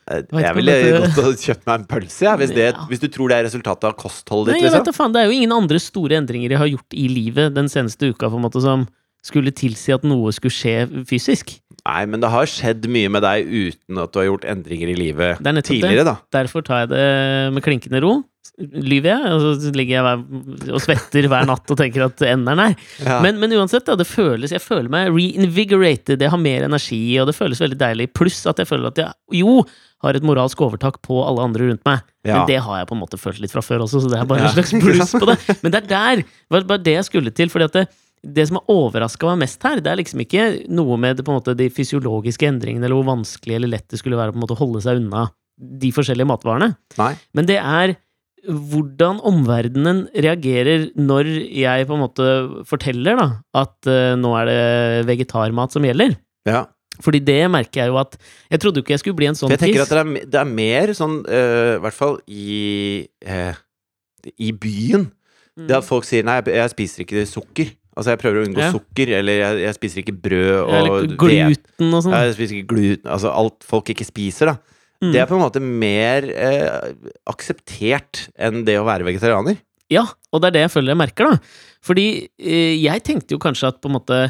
[0.09, 2.85] Eh, Jeg ville gått og kjøpt meg en pølse, hvis, det, Ja.
[2.90, 4.69] hvis du tror det er resultatet av kostholdet Nei, ditt.
[4.71, 4.92] jeg vet Liksom.
[4.92, 7.66] da faen, Det er jo ingen andre store endringer jeg har gjort i livet den
[7.73, 8.87] seneste uka på en måte som
[9.27, 11.57] skulle tilsi at noe skulle skje fysisk.
[11.87, 14.95] Nei, men det har skjedd mye med deg uten at du har gjort endringer i
[14.95, 15.64] livet er det.
[15.66, 16.16] tidligere, da.
[16.33, 18.23] Derfor tar jeg det med klinkende ro.
[18.59, 22.52] Lyver jeg, og så ligger jeg hver, og svetter hver natt og tenker at enden
[22.52, 22.76] er nær.
[23.04, 23.18] Ja.
[23.24, 27.28] Men, men uansett, da, det føles, jeg føler meg reinvigorated, jeg har mer energi, og
[27.30, 28.09] det føles veldig deilig.
[28.16, 29.61] Pluss at jeg føler at jeg jo
[30.04, 32.02] har et moralsk overtak på alle andre rundt meg.
[32.26, 32.40] Ja.
[32.42, 34.26] Men det har jeg på en måte følt litt fra før også, så det er
[34.28, 34.50] bare Ja.
[34.50, 35.38] en slags pluss på det.
[35.64, 37.48] Men det er der, det var bare det jeg skulle til.
[37.52, 37.87] fordi at det,
[38.37, 41.70] det som har overraska meg mest her, det er liksom ikke noe med måte, de
[41.72, 44.82] fysiologiske endringene, eller hvor vanskelig eller lett det skulle være på en måte å holde
[44.85, 46.74] seg unna de forskjellige matvarene.
[46.98, 47.14] Nei.
[47.32, 47.94] Men det er
[48.46, 52.26] hvordan omverdenen reagerer når jeg på en måte
[52.68, 56.16] forteller da, at uh, nå er det vegetarmat som gjelder.
[56.46, 56.64] Ja.
[57.04, 58.14] Fordi det merker jeg jo at
[58.48, 59.90] Jeg trodde jo ikke jeg skulle bli en sånn For jeg tenker kiss.
[59.92, 63.54] at det er, det er mer sånn, eh, i hvert fall i uh,
[64.38, 65.11] I byen,
[65.56, 65.68] Mm.
[65.70, 67.70] det at folk sier 'nei, jeg spiser ikke sukker'.
[67.96, 68.72] Altså, jeg prøver å unngå Ja.
[68.72, 72.12] sukker, eller jeg, jeg spiser ikke brød og Eller gluten og sånn.
[72.12, 74.56] Jeg spiser ikke gluten Altså alt folk ikke spiser, da.
[75.02, 75.12] Mm.
[75.12, 76.92] Det er på en måte mer eh,
[77.28, 79.59] akseptert enn det å være vegetarianer.
[79.92, 81.38] Ja, og det er det jeg føler jeg merker, da.
[81.87, 82.06] Fordi
[82.40, 84.20] eh, jeg tenkte jo kanskje at på en måte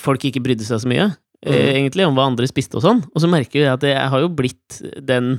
[0.00, 1.06] folk ikke brydde seg så mye,
[1.44, 1.70] eh, mm.
[1.78, 3.02] egentlig, om hva andre spiste og sånn.
[3.12, 5.38] Og så merker jeg at jeg har jo blitt den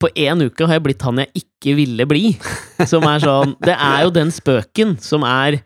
[0.00, 2.30] På én uke har jeg blitt han jeg ikke ville bli.
[2.90, 5.58] Som er sånn Det er jo den spøken som er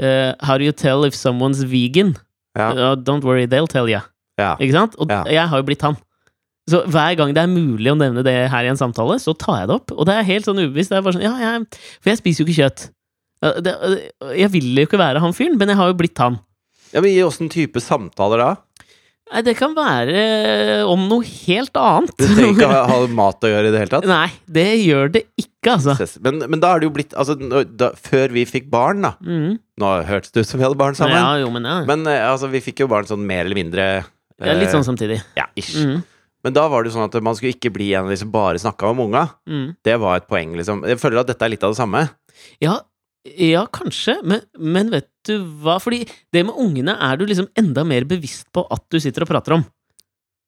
[0.00, 2.14] eh, How do you tell if someone's vegan?
[2.56, 2.70] Ja.
[2.72, 4.00] Uh, don't worry, they'll tell you.
[4.40, 4.54] Ja.
[4.56, 4.96] Ikke sant?
[4.96, 5.22] Og Ja.
[5.28, 5.96] jeg har jo blitt han.
[6.70, 9.62] Så hver gang det er mulig å nevne det her i en samtale, så tar
[9.64, 9.94] jeg det opp.
[9.96, 10.92] Og det er helt sånn ubevisst.
[10.92, 12.84] Det er bare sånn, ja, jeg, for jeg spiser jo ikke kjøtt.
[13.66, 13.72] Det,
[14.38, 16.36] jeg vil jo ikke være han fyren, men jeg har jo blitt han.
[16.92, 18.52] ja, men i åssen type samtaler da?
[19.32, 22.12] Nei, det kan være om noe helt annet.
[22.20, 24.06] Du trenger ikke ha, ha mat å gjøre i det hele tatt.
[24.06, 25.96] Nei, det gjør det ikke, altså.
[26.22, 27.34] Men, men da er det jo blitt Altså,
[27.66, 29.56] da, før vi fikk barn, da Mm.
[29.82, 31.16] Nå hørtes det ut som vi hadde barn sammen.
[31.16, 31.78] Ja, jo, men ja.
[31.88, 33.86] Men eh, altså, vi fikk jo barn sånn mer eller mindre
[34.42, 35.18] ja litt eh, sånn samtidig.
[35.38, 35.74] Ja, ish.
[35.80, 36.02] Mm.
[36.42, 38.30] Men da var det jo sånn at man skulle ikke bli en av de som
[38.32, 39.28] bare snakka om unga.
[39.48, 39.68] Mm.
[39.86, 40.82] Det var et poeng, liksom.
[40.88, 42.02] Jeg føler at dette er litt av det samme.
[42.62, 42.80] Ja,
[43.38, 45.76] ja, kanskje, men, men vet du hva?
[45.82, 46.02] Fordi
[46.34, 49.54] det med ungene er du liksom enda mer bevisst på at du sitter og prater
[49.60, 49.64] om.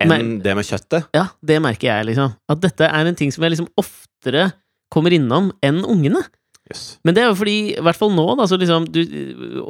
[0.03, 1.07] Enn Men- det med kjøttet.
[1.15, 2.35] Ja, det merker jeg, liksom.
[2.51, 4.49] At dette er en ting som jeg liksom oftere
[4.91, 6.25] kommer innom enn ungene.
[6.71, 6.85] Jøss.
[7.05, 9.01] Men det er jo fordi, i hvert fall nå, da, så liksom du,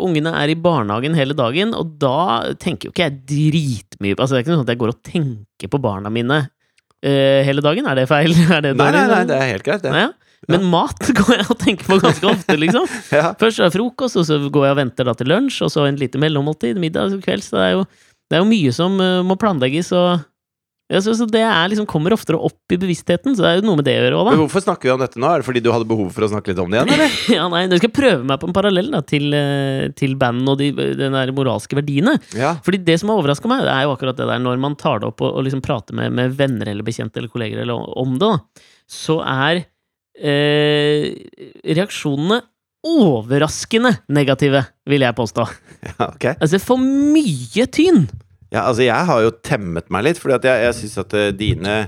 [0.04, 4.38] Ungene er i barnehagen hele dagen, og da tenker jo ikke jeg dritmye Altså, det
[4.38, 7.88] er ikke sånn at jeg går og tenker på barna mine uh, hele dagen.
[7.90, 8.30] Er det feil?
[8.54, 10.04] Er det Nei, nei, nei, det er helt greit, det.
[10.04, 10.12] Ja.
[10.52, 12.86] Men mat går jeg og tenker på ganske ofte, liksom.
[13.16, 13.32] Ja.
[13.40, 15.88] Først er det frokost, og så går jeg og venter da til lunsj, og så
[15.88, 17.50] en lite mellommåltid, middag og kvelds.
[17.50, 17.88] Så det er jo,
[18.30, 20.22] det er jo mye som uh, må planlegges, og ja,
[20.84, 23.78] så, så det er liksom kommer oftere opp i bevisstheten, så det er jo noe
[23.80, 25.30] med det å gjøre òg, Men hvorfor snakker vi om dette nå?
[25.30, 27.14] Er det fordi du hadde behov for å snakke litt om det igjen, eller?
[27.38, 30.52] Ja, nei, Nå skal jeg prøve meg på en parallell da, til, eh, til band
[30.52, 30.68] og de,
[31.00, 32.18] den der moralske verdiene.
[32.36, 32.52] Ja.
[32.66, 35.00] Fordi det som har overraska meg, det er jo akkurat det der når man tar
[35.00, 38.18] det opp og, og liksom prater med, med venner eller bekjente eller kolleger eller om
[38.20, 39.64] det, da, så er
[40.20, 41.08] eh,
[41.64, 42.42] reaksjonene
[42.84, 44.60] overraskende negative,
[44.92, 45.48] vil jeg påstå.
[45.88, 46.28] ja, ok.
[46.34, 48.04] Altså, for mye tyn!
[48.54, 51.30] Ja, altså, jeg har jo temmet meg litt, fordi at jeg, jeg syns at eh,
[51.34, 51.78] dine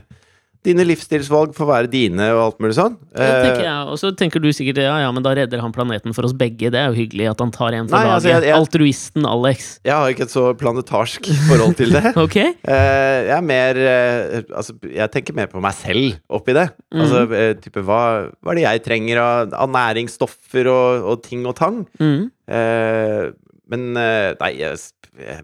[0.66, 2.96] Dine livsstilsvalg får være dine og alt mulig sånn.
[3.14, 6.32] Eh, Og så tenker du sikkert ja, ja, men da redder han planeten for oss
[6.34, 6.72] begge.
[6.74, 8.14] Det er jo hyggelig at han tar en for Nei, laget.
[8.16, 9.68] altså, jeg- jeg- Altruisten Alex.
[9.86, 12.10] jeg har ikke et så planetarsk forhold til det.
[12.24, 12.34] Ok?
[12.42, 13.78] Eh, jeg er mer
[14.50, 16.66] Altså, jeg tenker mer på meg selv oppi det.
[16.90, 17.00] Mhm.
[17.00, 18.02] Altså, type, hva,
[18.42, 21.84] hva er det jeg trenger av, av næringsstoffer og, og ting og tang?
[22.02, 22.26] Mm.
[23.68, 24.78] Men eh, nei, jeg,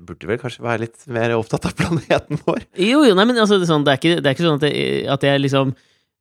[0.06, 2.62] burde vel kanskje være litt mer opptatt av planeten vår.
[2.78, 4.60] Jo, jo, nei, men altså, det, er sånn, det, er ikke, det er ikke sånn
[4.60, 5.72] at jeg, at jeg liksom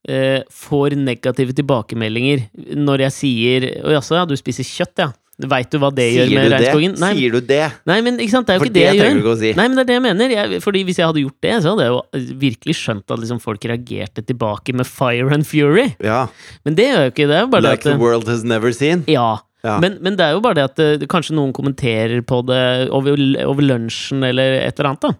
[0.10, 2.48] eh, får negative tilbakemeldinger
[2.82, 5.12] når jeg sier Å jaså, ja, du spiser kjøtt, ja.
[5.42, 6.58] Veit du hva det gjør med Sier du det?
[6.62, 6.96] regnskogen?
[7.02, 7.62] Nei, Sier du det?
[7.90, 9.14] nei, men ikke sant, det er jo For ikke det jeg gjør.
[9.16, 9.52] du ikke å si.
[9.58, 10.34] Nei, men det er det jeg mener.
[10.36, 13.40] Jeg, fordi Hvis jeg hadde gjort det, så hadde jeg jo virkelig skjønt at liksom
[13.42, 15.88] folk reagerte tilbake med fire and fury.
[16.06, 16.20] Ja.
[16.68, 17.40] Men det gjør jo ikke det.
[17.56, 19.02] Bare Like det the world has never seen.
[19.10, 19.32] ja.
[19.64, 19.76] Ja.
[19.84, 23.14] Men, men det er jo bare det at det, kanskje noen kommenterer på det over,
[23.46, 25.06] over lunsjen eller et eller annet.
[25.06, 25.12] da.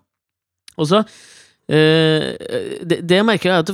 [0.82, 1.04] Og så
[1.70, 2.28] øh,
[2.82, 3.72] det, det jeg merker, er at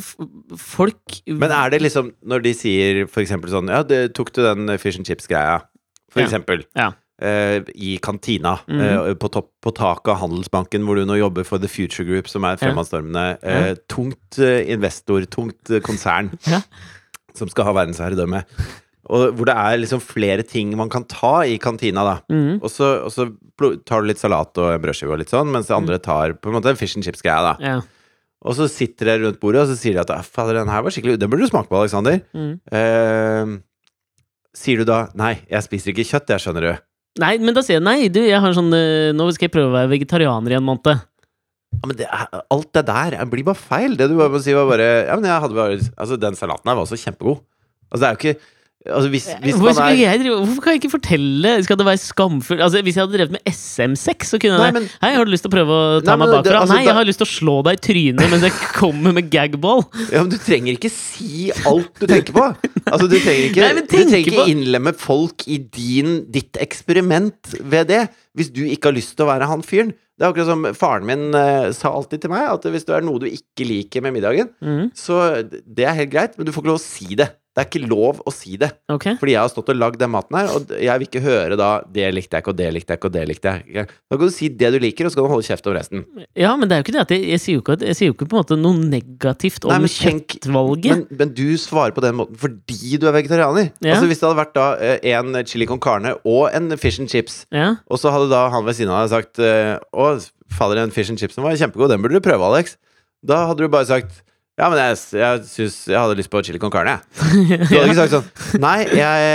[0.59, 4.71] folk Men er det liksom når de sier eksempel sånn Ja, det, tok du den
[4.81, 5.61] fish and chips-greia?
[6.11, 6.27] For Ja.
[6.27, 6.65] eksempel.
[6.75, 6.91] Ja.
[7.17, 8.59] Uh, I kantina.
[8.69, 8.79] mm.
[8.79, 12.27] uh, på, topp, på taket av Handelsbanken, hvor du nå jobber for The Future Group,
[12.29, 13.39] som er fremadstormende.
[13.41, 16.29] eh, tungt eh, investor, tungt eh, konsern,
[17.33, 18.43] som skal ha verdensherredømme.
[19.07, 22.15] Og hvor det er liksom flere ting man kan ta i kantina, da.
[22.31, 22.57] Mm.
[22.59, 23.29] Og så, og så
[23.87, 26.51] tar du litt salat og en brødskive og litt sånn, mens det andre tar på
[26.51, 27.55] en måte en fish and chips-greie, da.
[27.63, 27.77] Ja.
[28.47, 30.83] Og så sitter dere rundt bordet, og så sier de at «Ah, fader, den her
[30.85, 32.19] var skikkelig Den burde du smake på, Alexander.
[32.37, 32.51] Mm.
[32.69, 33.55] Eh,
[34.57, 36.83] sier du da Nei, jeg spiser ikke kjøtt, jeg, skjønner du.
[37.23, 39.71] Nei, men da sier jeg nei, du, jeg har sånn eh, Nå skal jeg prøve
[39.71, 41.05] å være vegetarianer i en måned.
[41.77, 43.97] Ja, men det er, alt det der blir bare feil.
[43.99, 46.69] Det du bare må si, var bare Ja, men jeg hadde bare Altså, den salaten
[46.69, 47.41] her var også kjempegod.
[47.89, 48.53] Altså, det er jo ikke
[48.87, 51.85] Altså, hvis, hvis Hvorfor, man er jeg drive, hvorfor kan jeg ikke fortelle Skal det
[51.87, 55.11] være skamfullt Altså, Hvis jeg hadde drevet med SM6, så kunne jeg Nei, men- Hei,
[55.17, 56.43] har du lyst til å prøve å ta Nei, meg bakfra?
[56.47, 59.13] det- altså, nei, jeg har lyst til å slå deg i trynet mens jeg kommer
[59.17, 59.83] med gagball.
[60.11, 62.47] Ja, men du trenger ikke si alt du tenker på.
[62.87, 67.57] Altså, du trenger ikke, Nei, men du trenger ikke innlemme folk i din, ditt eksperiment
[67.59, 68.03] ved det.
[68.37, 71.05] Hvis du ikke har lyst til å være han fyren, Det er akkurat som faren
[71.05, 74.15] min eh, sa alltid til meg, at hvis det er noe du ikke liker med
[74.15, 74.87] middagen, mm.
[74.97, 77.27] så det er helt greit, men du får ikke lov å si det.
[77.57, 78.67] Det er ikke lov å si det.
[78.93, 79.15] Okay.
[79.17, 81.81] Fordi jeg har stått og lagd den maten her, og jeg vil ikke høre da
[81.81, 83.87] 'det likte jeg ikke', og 'det likte jeg ikke', og 'det likte jeg ikke'.
[84.11, 86.05] Da kan du si det du liker, og så kan du holde kjeft om resten.
[86.37, 88.07] Ja, men det er jo ikke det at jeg, jeg, sier jo ikke, jeg sier
[88.11, 90.93] jo ikke på en måte noe negativt om Nei, men kjøttvalget.
[90.93, 93.71] Men, men du svarer på den måten fordi du er vegetarianer.
[93.81, 93.97] Ja.
[93.97, 97.09] Altså Hvis det hadde vært da eh, en chili con carne og en fish and
[97.09, 97.75] chips, Ja.
[97.89, 101.09] og så hadde da han ved siden av deg sagt eh, 'Å, fader, den fish
[101.09, 102.77] and chipsen var kjempegod, den burde du prøve, Alex'.
[103.25, 104.21] Da hadde du bare sagt
[104.57, 107.57] ja, men jeg, jeg syns jeg hadde lyst på chili con carne, jeg.
[107.69, 109.27] Du hadde ikke sagt sånn Nei, jeg,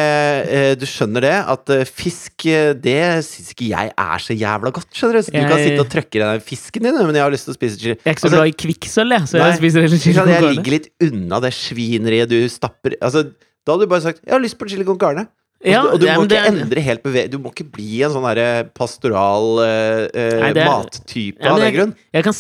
[0.57, 2.97] eh, du skjønner det, at eh, fisk, eh, det
[3.29, 5.27] syns ikke jeg er så jævla godt, skjønner du.
[5.29, 7.55] Så du kan sitte og trøkke i den fisken din, men jeg har lyst til
[7.55, 7.95] å spise chili.
[7.95, 10.17] Jeg er ikke så Altså, glad i kvikksølv, jeg, så Nei, jeg spiser heller chili
[10.19, 10.41] con carne.
[10.41, 13.23] Jeg ligger litt unna det svineriet du stapper Altså,
[13.63, 15.29] da hadde du bare sagt 'Jeg har lyst på chili con carne'.
[15.65, 17.23] Ja, og du må ikke det endre helt beve...
[17.31, 21.93] Du må ikke bli en sånn derre pastoral eh, eh, mattype Ja, av den grunn.
[22.17, 22.35] Jeg kan,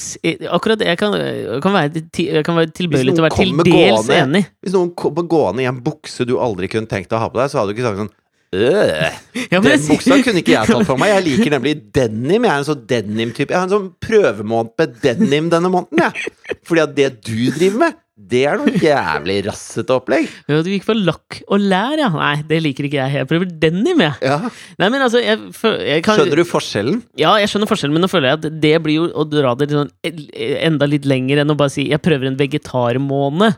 [0.58, 1.14] akkurat jeg kan,
[1.62, 4.42] kan, være, jeg kan være tilbøyelig til å være til dels gående- enig.
[4.64, 7.38] Hvis noen kommer gående i en bukse du aldri kunne tenkt deg å ha på
[7.42, 8.12] deg, så hadde du ikke sagt sånn
[8.52, 9.14] «Øh,
[9.48, 11.08] Ja, Den buksa kunne ikke jeg tatt for meg.
[11.14, 12.44] Jeg liker nemlig denim.
[12.44, 13.48] Jeg er en sånn denim-type.
[13.48, 16.58] Jeg har en sånn prøvemåned med denim denne måneden, jeg.
[16.68, 20.28] Fordi at det du driver med, det er noe jævlig rassete opplegg.
[20.50, 22.10] Ja, du gikk for lakk og lær, ja.
[22.12, 23.16] Nei, det liker ikke jeg.
[23.22, 24.18] Jeg prøver denim, jeg.
[24.20, 24.38] Ja.
[24.78, 25.38] Nei, men altså, jeg,
[25.88, 27.02] jeg kan, Skjønner du forskjellen?
[27.18, 29.70] Ja, jeg skjønner forskjellen, men nå føler jeg at det blir jo å dra det
[29.70, 29.92] litt sånn
[30.68, 33.56] enda litt lenger enn å bare si 'jeg prøver en vegetarmåned'.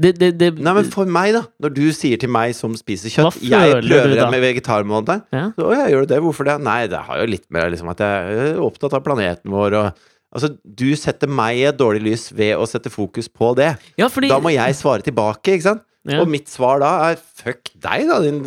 [0.00, 1.42] Det, det, det Nei, men for meg, da.
[1.60, 5.26] Når du sier til meg som spiser kjøtt Jeg prøver en med vegetarmåned.
[5.36, 5.50] ja.
[5.52, 6.20] Så, å, jeg gjør det.
[6.24, 6.56] Hvorfor det?
[6.64, 10.08] Nei, det har jo litt med liksom, at jeg er opptatt av planeten vår og
[10.32, 13.74] Altså, du setter meg i et dårlig lys ved å sette fokus på det.
[14.00, 15.84] ja, fordi Da må jeg svare tilbake, ikke sant?
[16.08, 16.18] ja.
[16.22, 18.40] Og mitt svar da er fuck deg, da, din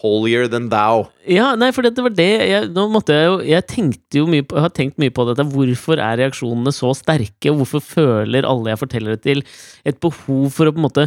[0.00, 1.04] holier than thou.
[1.30, 4.42] Ja, nei, for det var det jeg, Nå måtte jeg jo Jeg tenkte jo mye
[4.42, 5.46] på, jeg har tenkt mye på dette.
[5.52, 7.52] Hvorfor er reaksjonene så sterke?
[7.52, 9.44] Og hvorfor føler alle jeg forteller det til,
[9.86, 11.06] et behov for å på en måte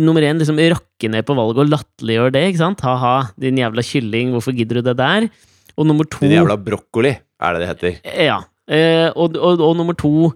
[0.00, 2.86] Nummer én, liksom rakke ned på valget og latterliggjøre det, ikke sant?
[2.86, 5.28] Ha-ha, din jævla kylling, hvorfor gidder du det der?
[5.76, 7.12] Og nummer to Din jævla brokkoli,
[7.44, 7.96] er det det heter.
[8.24, 8.40] Ja.
[8.68, 10.30] Eh, og, og, og nummer to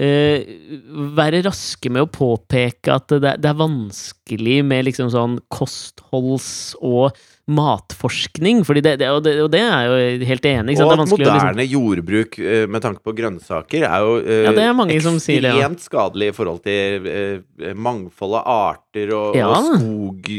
[0.00, 0.40] eh,
[1.14, 7.12] Være raske med å påpeke at det, det er vanskelig med liksom sånn kostholds- og
[7.44, 8.62] matforskning.
[8.64, 10.88] Fordi det, det, og, det, og det er jo helt enig sant?
[10.88, 14.38] Og er at moderne liksom moderne jordbruk eh, med tanke på grønnsaker er jo eh,
[14.46, 15.58] Ja, det er mange som sier det, ja.
[15.60, 19.50] ekstremt skadelig i forhold til eh, mangfold av arter og, Ja.
[19.52, 20.32] og skog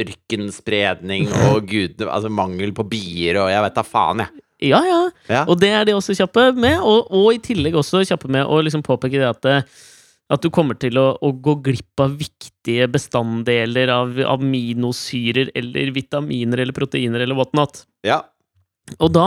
[0.00, 4.40] Ørkenspredning og gud, Altså mangel på bier og jeg vet da faen, jeg.
[4.70, 5.00] Ja, ja.
[5.28, 5.42] Ja.
[5.48, 6.78] Og det er de også kjappe med.
[6.80, 9.74] Og, og i tillegg også kjappe med å liksom påpeke det at eh,
[10.32, 16.62] at du kommer til å, å gå glipp av viktige bestanddeler av aminosyrer eller vitaminer
[16.64, 17.84] eller proteiner eller whatnot.
[18.06, 18.22] ja.
[19.00, 19.26] Og da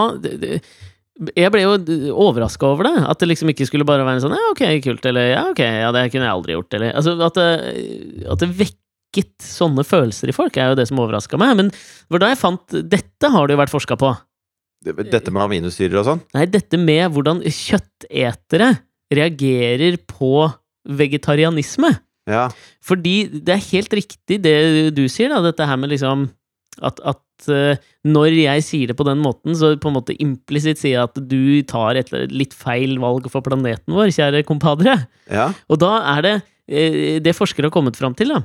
[1.34, 1.72] Jeg ble jo
[2.14, 2.98] overraska over det.
[3.10, 5.06] At det liksom ikke skulle bare være en sånn Ja, ok, kult.
[5.10, 6.76] Eller ja, ok, ja, det kunne jeg aldri gjort.
[6.78, 7.48] Eller altså at det,
[8.30, 11.56] at det vekket sånne følelser i folk, er jo det som overraska meg.
[11.58, 11.74] Men
[12.22, 14.14] da jeg fant Dette har det jo vært forska på.
[14.96, 16.24] Dette med aminosyrer og sånn.
[16.38, 18.74] Nei, dette med hvordan kjøttetere
[19.14, 20.48] reagerer på
[20.88, 21.94] vegetarianisme.
[22.28, 22.48] Ja.
[22.84, 24.58] Fordi det er helt riktig det
[24.96, 26.28] du sier, da, dette her med liksom
[26.84, 30.82] at, at eh, når jeg sier det på den måten, så på en måte implisitt
[30.82, 35.00] sier jeg at du tar et litt feil valg for planeten vår, kjære kompadre.
[35.32, 35.50] ja.
[35.72, 36.36] Og da er det
[36.68, 38.44] eh, Det forskere har kommet fram til, da,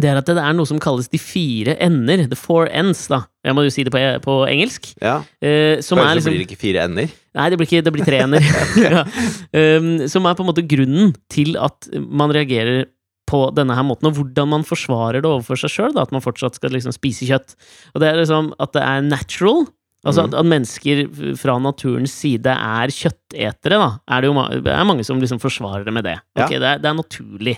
[0.00, 2.26] det er at det er noe som kalles de fire ender.
[2.28, 3.22] The four ends, da.
[3.46, 4.90] Jeg må jo si det på, på engelsk.
[5.00, 5.18] ja.
[5.40, 7.14] Uh, som Kanskje er liksom blir det ikke fire ender.
[7.36, 8.44] Nei, det blir, ikke, det blir tre ender.
[8.84, 9.06] ja.
[9.80, 12.86] um, som er på en måte grunnen til at man reagerer
[13.26, 16.60] på denne her måten, og hvordan man forsvarer det overfor seg sjøl, at man fortsatt
[16.60, 17.56] skal liksom spise kjøtt.
[17.96, 19.66] Og det er liksom at det er natural.
[20.06, 20.28] Altså Mm.
[20.28, 21.00] at, at mennesker
[21.40, 23.88] fra naturens side er kjøttetere, da.
[24.06, 26.14] Er det, jo ma er mange som liksom forsvarer det med det.
[26.38, 27.56] Ok, det, er, det er naturlig.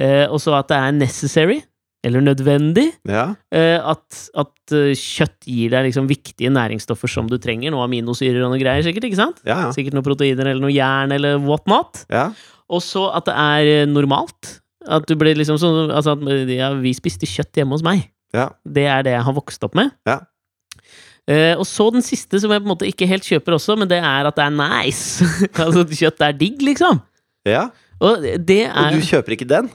[0.00, 1.60] Eh, og så at det er necessary,
[2.04, 2.88] eller nødvendig.
[3.08, 3.30] Ja.
[3.54, 7.72] Eh, at, at eh, kjøtt gir deg liksom viktige næringsstoffer som du trenger.
[7.72, 9.08] Noe aminosyrer og noe greier, sikkert.
[9.08, 9.40] ikke sant?
[9.46, 9.70] Ja, ja.
[9.76, 12.04] Sikkert noen proteiner eller noe jern eller whatnot.
[12.12, 12.30] ja.
[12.72, 14.54] Og så at det er eh, normalt.
[14.88, 18.06] At du blir liksom sånn Altså at ja, vi spiste kjøtt hjemme hos meg.
[18.36, 18.50] ja.
[18.64, 19.92] Det er det jeg har vokst opp med.
[20.08, 20.22] Ja.
[21.24, 23.88] Uh, og så den siste, som jeg på en måte ikke helt kjøper også, men
[23.88, 25.24] det er at det er nice.
[25.64, 27.00] altså kjøtt er digg, liksom.
[27.48, 27.70] ja.
[28.04, 29.70] Og det er Og du kjøper ikke den?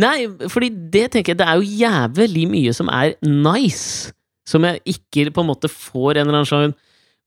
[0.00, 4.14] Nei, fordi det tenker jeg Det er jo jævlig mye som er nice,
[4.48, 6.76] som jeg ikke på en måte får en eller annen sånn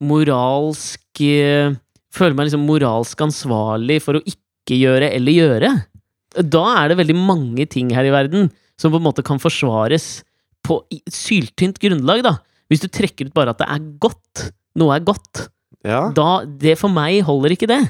[0.07, 1.75] moralsk eh,
[2.13, 5.69] Føler meg liksom moralsk ansvarlig for å ikke gjøre eller gjøre.
[6.41, 10.23] Da er det veldig mange ting her i verden som på en måte kan forsvares
[10.65, 10.79] på
[11.13, 12.33] syltynt grunnlag, da.
[12.71, 14.47] Hvis du trekker ut bare at det er godt.
[14.79, 15.45] Noe er godt.
[15.87, 16.07] Ja.
[16.15, 17.81] Da, det For meg holder ikke det.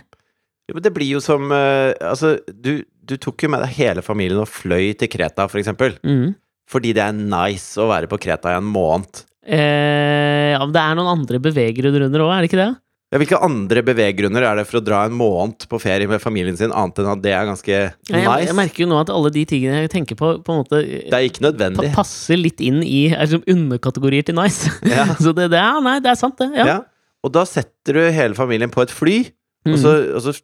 [0.67, 4.03] Jo, men det blir jo som eh, Altså, du, du tok jo med deg hele
[4.03, 5.95] familien og fløy til Kreta, for eksempel.
[6.03, 6.33] Mm.
[6.67, 9.21] Fordi det er nice å være på Kreta i en måned.
[9.47, 12.73] Eh, ja, men det er noen andre beveggrunner òg, er det ikke det?
[13.07, 16.57] Ja, hvilke andre beveggrunner er det for å dra en måned på ferie med familien
[16.59, 18.49] sin, annet enn at det er ganske Ja, Jeg, nice?
[18.49, 21.15] jeg merker jo nå at alle de tingene jeg tenker på, på en måte Det
[21.15, 21.93] er ikke pa nødvendig.
[21.95, 24.67] passer litt inn i er som underkategorier til nice.
[24.91, 25.05] Ja.
[25.15, 26.49] Så det, det, er, nei, det er sant, det.
[26.59, 26.67] Ja.
[26.73, 26.77] Ja.
[27.23, 29.21] Og da setter du hele familien på et fly,
[29.63, 29.79] og, Mhm.
[29.85, 30.35] så, og så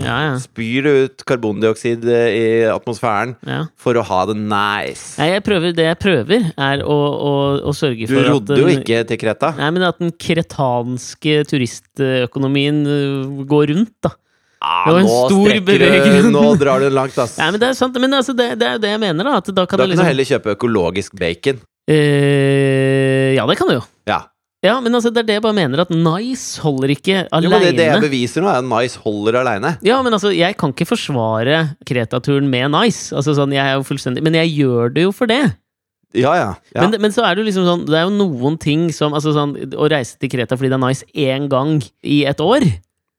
[0.00, 3.60] ja, ja, spyr du ut karbondioksid eh, i atmosfæren ja.
[3.78, 5.18] for å ha det nice.
[5.20, 7.34] Nei, jeg prøver, det jeg prøver, er å, å,
[7.70, 9.52] å sørge for at Du rodde jo den- ikke til Kreta.
[9.60, 14.14] Nei, men at den kretanske turistøkonomien øh, går rundt, da.
[14.60, 16.26] Ah, nå strekker du.
[16.34, 17.38] Nå drar du langt, ass.
[17.40, 19.38] Nei, men det er sant, men altså, det, det er jo det jeg mener, da.
[19.40, 21.62] At da kan da kan du liksom heller kjøpe økologisk bacon.
[21.88, 23.84] eh, Ja, det kan du jo.
[24.10, 24.18] Ja.
[24.60, 27.62] Ja, men altså, det er det jeg bare mener, at nice holder ikke Jo, men
[27.64, 29.72] det, det jeg beviser nå, er at Nice holder aleine.
[29.86, 33.08] Ja, men altså, jeg kan ikke forsvare Kreta-turen med nice.
[33.16, 35.40] Altså sånn, jeg er jo fullstendig Men jeg gjør det jo for det.
[36.12, 36.50] Ja, ja.
[36.74, 36.84] ja.
[36.84, 39.30] Men, men så er det jo liksom sånn Det er jo noen ting som Altså
[39.36, 42.66] sånn Å reise til Kreta fordi det er nice én gang i et år,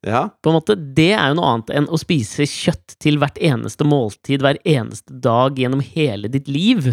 [0.05, 0.25] ja.
[0.43, 3.85] på en måte, det er jo noe annet enn å spise kjøtt til hvert eneste
[3.87, 6.91] måltid hver eneste dag gjennom hele ditt liv.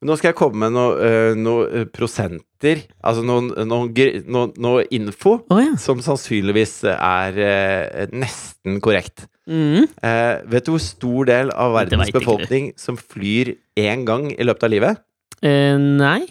[0.00, 5.60] Nå skal jeg komme med noen noe, øh, prosenter, altså noen, noe, noe info, oh,
[5.60, 5.74] ja.
[5.80, 9.26] som sannsynligvis er øh, nesten korrekt.
[9.50, 9.84] Mm.
[9.84, 14.68] Eh, vet du hvor stor del av verdens befolkning som flyr én gang i løpet
[14.68, 15.04] av livet?
[15.44, 16.24] Eh, nei.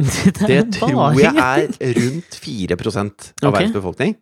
[0.02, 3.50] Det, Det tror jeg er rundt 4 av okay.
[3.50, 4.16] verdens befolkning.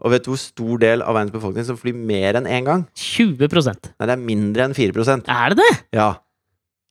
[0.00, 2.84] Og vet du hvor stor del av verdens befolkning som flyr mer enn én gang?
[2.96, 4.92] 20% Nei, det er mindre enn 4
[5.28, 5.72] Er det det?
[5.96, 6.10] Ja.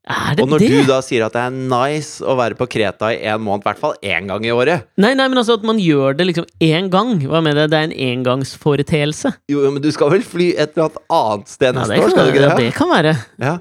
[0.09, 0.69] Det Og når det?
[0.73, 3.67] du da sier at det er nice å være på Kreta i en måned, i
[3.69, 6.47] hvert fall én gang i året Nei, nei, men altså at man gjør det liksom
[6.65, 7.11] én gang.
[7.29, 7.67] Hva med det?
[7.69, 9.31] Det er en engangsforeteelse.
[9.53, 12.09] Jo, men du skal vel fly et eller annet annet sted Ja, neste det år,
[12.15, 12.65] skal du ikke ja, det?
[12.65, 13.13] det kan være.
[13.45, 13.53] Ja.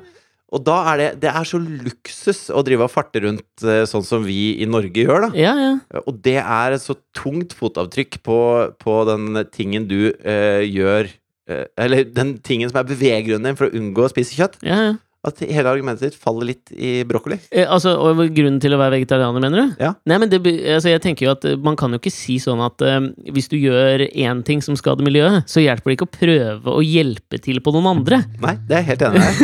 [0.49, 4.07] Og da er det Det er så luksus å drive og farte rundt eh, sånn
[4.07, 5.31] som vi i Norge gjør, da.
[5.37, 5.75] Ja, ja.
[6.09, 8.39] Og det er et så tungt fotavtrykk på,
[8.81, 11.11] på den tingen du eh, gjør
[11.53, 14.81] eh, Eller den tingen som er beveggrunnen din for å unngå å spise kjøtt, ja,
[14.89, 14.97] ja.
[15.31, 17.39] At hele argumentet ditt faller litt i brokkoli.
[17.51, 19.67] Eh, altså, og Grunnen til å være vegetarianer, mener du?
[19.83, 19.91] Ja.
[20.09, 22.61] Nei, men det, altså, jeg tenker jo at eh, Man kan jo ikke si sånn
[22.65, 23.01] at eh,
[23.35, 26.81] hvis du gjør én ting som skader miljøet, så hjelper det ikke å prøve å
[26.85, 28.17] hjelpe til på noen andre.
[28.45, 29.33] Nei, det er jeg helt enig deg.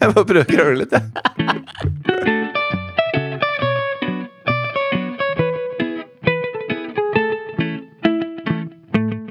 [0.00, 1.04] jeg bare prøver å krangle litt, jeg.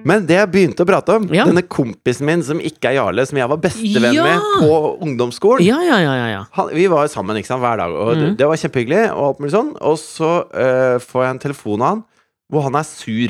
[0.08, 1.46] Men det jeg begynte å prate om, Ja.
[1.46, 4.24] denne kompisen min som ikke er Jarle, som jeg var bestevenn Ja!
[4.24, 6.46] med på ungdomsskolen Ja, ja, ja, ja, ja.
[6.58, 8.38] han, Vi var sammen ikke sant, hver dag, og det, Mhm.
[8.38, 9.04] det var kjempehyggelig.
[9.12, 12.04] Og alt mulig sånn Og så uh, får jeg en telefon av han
[12.52, 13.30] hvor han er sur.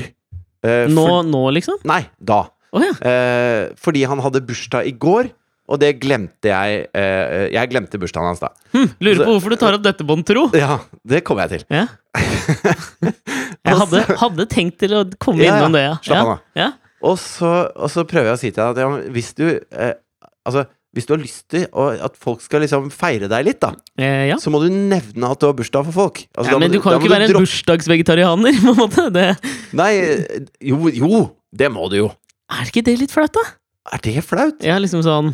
[0.65, 1.77] Uh, Nå, for, nå liksom?
[1.85, 2.47] nei, da.
[2.73, 2.91] Oh, ja.
[3.03, 5.29] uh, fordi han hadde bursdag i går,
[5.71, 6.81] og det glemte jeg.
[6.97, 8.49] Eh, jeg glemte bursdagen hans da.
[8.75, 10.49] Hm, lurer på hvorfor du tar opp dette, Bånd tro.
[10.57, 11.77] Ja, det kommer jeg til.
[11.79, 11.87] Ja.
[13.61, 15.57] Jeg hadde, hadde tenkt til å komme Ja, ja.
[15.61, 15.95] innom det, ja.
[16.01, 16.21] Slapp ja.
[16.23, 16.61] av, da.
[16.61, 16.69] Ja.
[17.05, 19.91] Og så, prøver jeg å si til deg at ja, hvis du eh,
[20.49, 20.63] Altså,
[20.97, 23.69] hvis du har lyst til at folk skal liksom feire deg litt, da,
[24.01, 24.39] Eh, ja.
[24.41, 26.23] så må du nevne at du har bursdag for folk.
[26.33, 29.05] Altså, ja, men du kan jo ikke være en bursdagsvegetarianer, på en måte.
[29.13, 29.27] Det,
[29.77, 29.91] Nei,
[30.71, 31.21] jo, jo,
[31.53, 32.09] det må du jo.
[32.57, 33.45] er ikke det litt flaut, da?
[33.93, 34.65] Er det flaut?
[34.65, 35.31] Er liksom sånn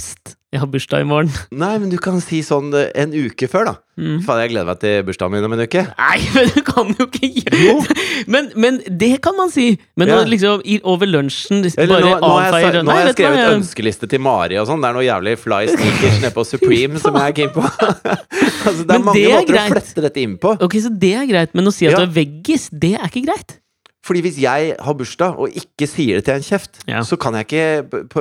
[0.00, 1.30] Pst, jeg har bursdag i morgen.
[1.62, 3.74] Nei, men du kan si sånn eh, en uke før, da.
[3.98, 4.16] Mm.
[4.26, 5.84] Faen, jeg gleder meg til bursdagen min om en uke.
[5.86, 7.96] Nei, men du kan jo ikke gjøre
[8.34, 9.68] men, men det kan man si!
[9.98, 10.16] Men Ja.
[10.18, 13.16] nå liksom i, over lunsjen Eller bare nå, nå har jeg, nå Nei, har jeg
[13.18, 14.82] skrevet jeg- ønskeliste til Mari og sånn.
[14.82, 17.62] Det er noe jævlig fly sneakers nede på Supreme som jeg er keen på.
[17.64, 19.70] altså, det er Men mange det er måter greit.
[19.70, 20.56] å flette dette inn på.
[20.66, 22.02] Ok, så det er greit, men å si at Ja.
[22.02, 23.60] du er veggis, det er ikke greit.
[24.04, 27.00] Fordi hvis jeg har bursdag og ikke sier det til en kjeft, Ja.
[27.08, 27.62] så kan jeg ikke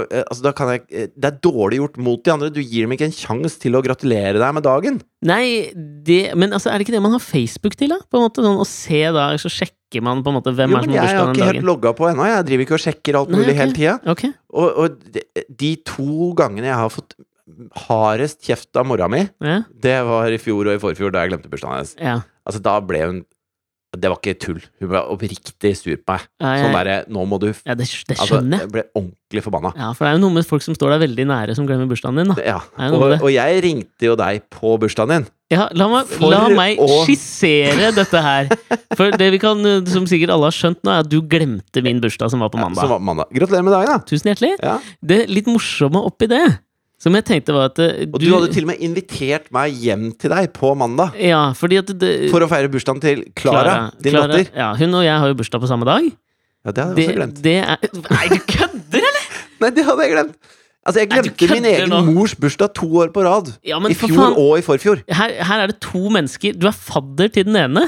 [0.08, 2.50] eh, altså, da kan jeg, eh, Det er dårlig gjort mot de andre.
[2.56, 5.02] Du gir dem ikke en sjanse til å gratulere deg med dagen.
[5.28, 8.00] Nei, det Men altså, er det ikke det man har Facebook til, da?
[8.08, 10.78] På en måte sånn Å se da, så sjekker man på en måte hvem Jo,
[10.78, 11.08] er som men dagen.
[11.10, 12.26] jeg har ikke helt logga på ennå.
[12.32, 13.60] Jeg driver ikke og sjekker alt Nei, mulig ok.
[13.62, 14.00] hele tida.
[14.16, 14.32] Okay.
[14.56, 17.14] Og, og de, de to gangene jeg har fått
[17.90, 19.64] hardest kjeft av mora mi, Ja.
[19.68, 21.96] det var i fjor og i forfjor, da jeg glemte bursdagen hennes.
[22.00, 22.22] ja.
[22.48, 23.20] Altså, da ble hun
[23.94, 24.62] Det var ikke tull.
[24.82, 26.24] Hun ble oppriktig sur på meg.
[26.42, 28.60] Nei, Sånn jeg- derre Nå må du ja det, det Altså, skjønner jeg.
[28.66, 29.72] jeg ble ordentlig forbanna.
[29.78, 31.88] Ja, for det er jo noe med folk som står deg veldig nære, som glemmer
[31.88, 32.42] bursdagen din, da.
[32.42, 32.60] Ja.
[32.90, 35.28] Og, og jeg ringte jo deg på bursdagen din.
[35.54, 38.50] Ja, la meg, la meg å- skissere dette her.
[38.98, 41.84] For det vi kan, eh, som sikkert alle har skjønt nå, er at du glemte
[41.86, 42.82] min bursdag som var på Ja, mandag.
[42.82, 43.30] som var mandag.
[43.32, 44.00] Gratulerer med dagen, da.
[44.10, 44.56] Tusen hjertelig.
[44.64, 44.80] Ja.
[45.06, 46.42] Det litt morsomme oppi det,
[47.04, 47.84] Som jeg tenkte var at du,
[48.16, 51.82] Og du, hadde til og med invitert meg hjem til deg på mandag Ja, fordi
[51.82, 54.54] at det, for å feire bursdagen til Klara, din Clara- datter.
[54.56, 56.08] Ja, hun og jeg har jo bursdag på samme dag.
[56.64, 57.42] Ja, det hadde jeg også glemt.
[57.44, 59.26] det er Nei, du kødder, eller?!
[59.64, 60.52] Nei, det hadde jeg glemt!
[60.84, 62.00] Altså, jeg glemte min egen nå.
[62.12, 63.54] mors bursdag to år på rad.
[63.68, 64.34] Ja, men I fjor faen.
[64.40, 65.04] og i forfjor.
[65.08, 66.58] Her, her er det to mennesker.
[66.60, 67.86] Du er fadder til den ene,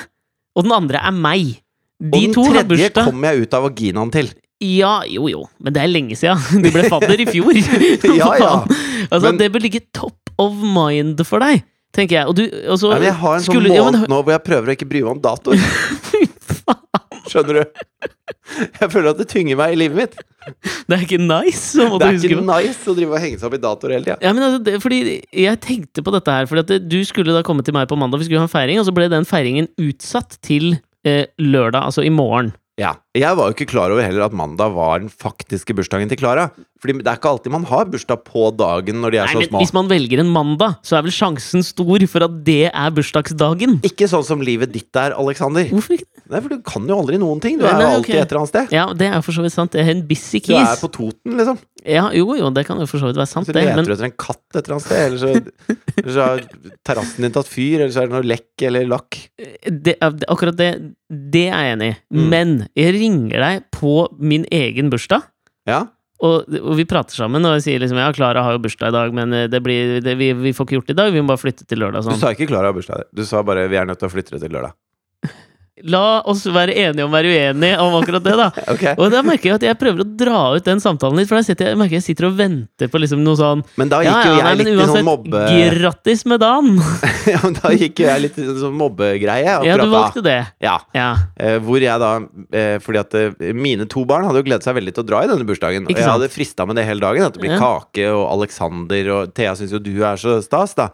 [0.55, 1.57] og den andre er meg.
[2.03, 4.32] Og den tredje kom jeg ut av vaginaen til.
[4.64, 6.39] Ja, jo jo, men det er lenge siden.
[6.64, 7.58] De ble fadder i fjor.
[8.22, 8.53] Ja, ja.
[9.12, 11.62] Altså, Men- det bør ligge top of mind for deg,
[11.95, 12.28] tenker jeg.
[12.32, 14.22] Og du, og så Nei, men jeg har en sånn skulle- ja, men måned nå
[14.24, 15.62] hvor jeg prøver å ikke bry meg om datoer.
[17.26, 17.84] Skjønner du?
[18.80, 20.18] Jeg føler at det tynger meg i livet mitt.
[20.86, 23.62] Det er ikke nice Det er ikke nice å drive og henge seg opp i
[23.64, 24.18] datoer hele tida.
[24.22, 24.99] Ja, men altså, det, fordi
[25.34, 28.22] Jeg tenkte på dette her, fordi at du skulle da komme til meg på mandag,
[28.22, 30.76] vi skulle ha en feiring, og så ble den feiringen utsatt til
[31.06, 32.53] eh, lørdag, altså i morgen.
[32.82, 32.93] Ja.
[33.16, 36.49] Jeg var jo ikke klar over heller at mandag var den faktiske bursdagen til Klara.
[36.84, 39.39] Fordi det er ikke alltid man har bursdag på dagen når de er Nei, så
[39.39, 39.61] men små.
[39.63, 43.78] Hvis man velger en mandag, så er vel sjansen stor for at det er bursdagsdagen.
[43.88, 45.66] Ikke sånn som livet ditt er, Alexander.
[45.72, 46.09] Hvorfor ikke?
[46.26, 47.57] Nei, for du kan jo aldri noen ting.
[47.61, 48.20] Du Nei, er nei, jo alltid ok.
[48.22, 48.76] et eller annet sted.
[48.76, 49.72] Ja, det er for så vidt sant.
[49.74, 51.59] Det er en busy Du er på Toten, liksom.
[51.86, 53.61] Ja, jo, jo, det kan jo for så vidt være sant, Så det.
[53.61, 56.41] leter Men du etter en katt et eller annet sted, eller så, eller så har
[56.89, 59.20] terrassen din tatt fyr, eller så er det noe lekk eller lakk.
[59.38, 60.72] det, det- akkurat det,
[61.13, 61.97] det er jeg enig i.
[62.18, 62.26] Mm.
[62.34, 65.30] Men jeg ringer deg på min egen bursdag.
[65.70, 65.86] Ja?
[66.24, 68.95] Og, og vi prater sammen, og jeg sier liksom ja, Klara har jo bursdag i
[68.95, 71.22] dag, men eh, det blir, det, vi, vi får ikke gjort det i dag, vi
[71.24, 72.06] må bare flytte til lørdag.
[72.06, 72.22] Du Sånn.
[72.22, 73.10] sa ikke Klara har bursdag.
[73.12, 74.76] Du sa bare vi er nødt til å flytte det til lørdag.
[75.84, 78.45] La oss være enige om å være uenige om akkurat det, da.
[78.73, 78.93] okay.
[78.95, 81.43] Og da merker jeg at jeg prøver å dra ut den samtalen litt, for da
[81.43, 84.21] sitter jeg, merker jeg sitter og venter på liksom noe sånn Men da gikk ja,
[84.23, 85.41] jo jeg men litt i sånn mobbe...
[85.76, 86.80] grattis med dagen!
[87.34, 90.38] ja, men da gikk jo jeg litt i sånn mobbegreie Ja, du valgte det.
[90.63, 90.78] Ja.
[90.95, 91.09] Ja.
[91.36, 92.13] Eh, hvor jeg da
[92.55, 95.26] eh, Fordi at eh, mine to barn hadde jo gledet seg veldig til å dra
[95.26, 95.89] i denne bursdagen.
[95.89, 97.28] Og jeg hadde frista med det hele dagen.
[97.28, 97.59] At det blir Ja.
[97.59, 100.88] kake og Alexander og Thea syns jo du er så stas, da.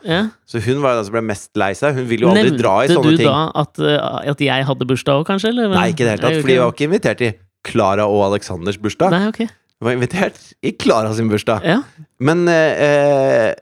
[0.51, 1.95] Så hun var jo den som ble mest lei seg.
[1.95, 3.29] Hun vil jo aldri dra i Nevnte sånne du ting.
[3.29, 5.53] da at, eh, at jeg hadde bursdag òg, kanskje?
[5.53, 5.71] Eller?
[5.71, 6.39] Nei, ikke i det hele tatt.
[6.43, 7.31] Fordi jeg var ikke invitert i
[7.71, 9.13] Klara og Aleksanders bursdag.
[9.15, 9.39] Nei, ok.
[9.45, 11.63] Jeg var invitert i Klara sin bursdag.
[11.65, 11.79] Ja.
[12.19, 13.53] Men eh,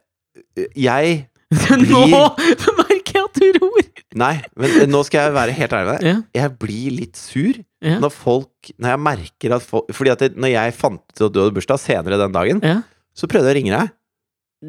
[0.76, 2.24] jeg blir Nå
[2.82, 3.86] merker jeg at du ror!
[4.20, 6.08] Nei, men eh, nå skal jeg være helt ærlig med deg.
[6.10, 6.42] Ja.
[6.42, 7.94] Jeg blir litt sur Ja.
[8.04, 11.32] når folk Når jeg merker at folk Fordi at det, når jeg fant ut at
[11.32, 12.82] du hadde bursdag senere den dagen, ja.
[13.16, 13.94] så prøvde jeg å ringe deg.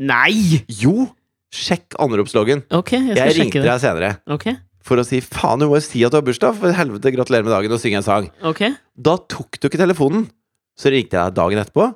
[0.07, 0.61] Nei!
[0.85, 1.09] Jo!
[1.51, 2.65] Sjekk anropsloggen.
[2.71, 4.57] Okay, jeg Jeg ringte deg senere Okay.
[4.87, 6.55] for å si faen, du må jo si at du har bursdag.
[6.61, 8.29] For helvete, gratulerer med dagen, og synge en sang.
[8.43, 8.73] Okay.
[8.97, 10.29] Da tok du ikke telefonen.
[10.79, 11.89] Så ringte jeg deg dagen etterpå.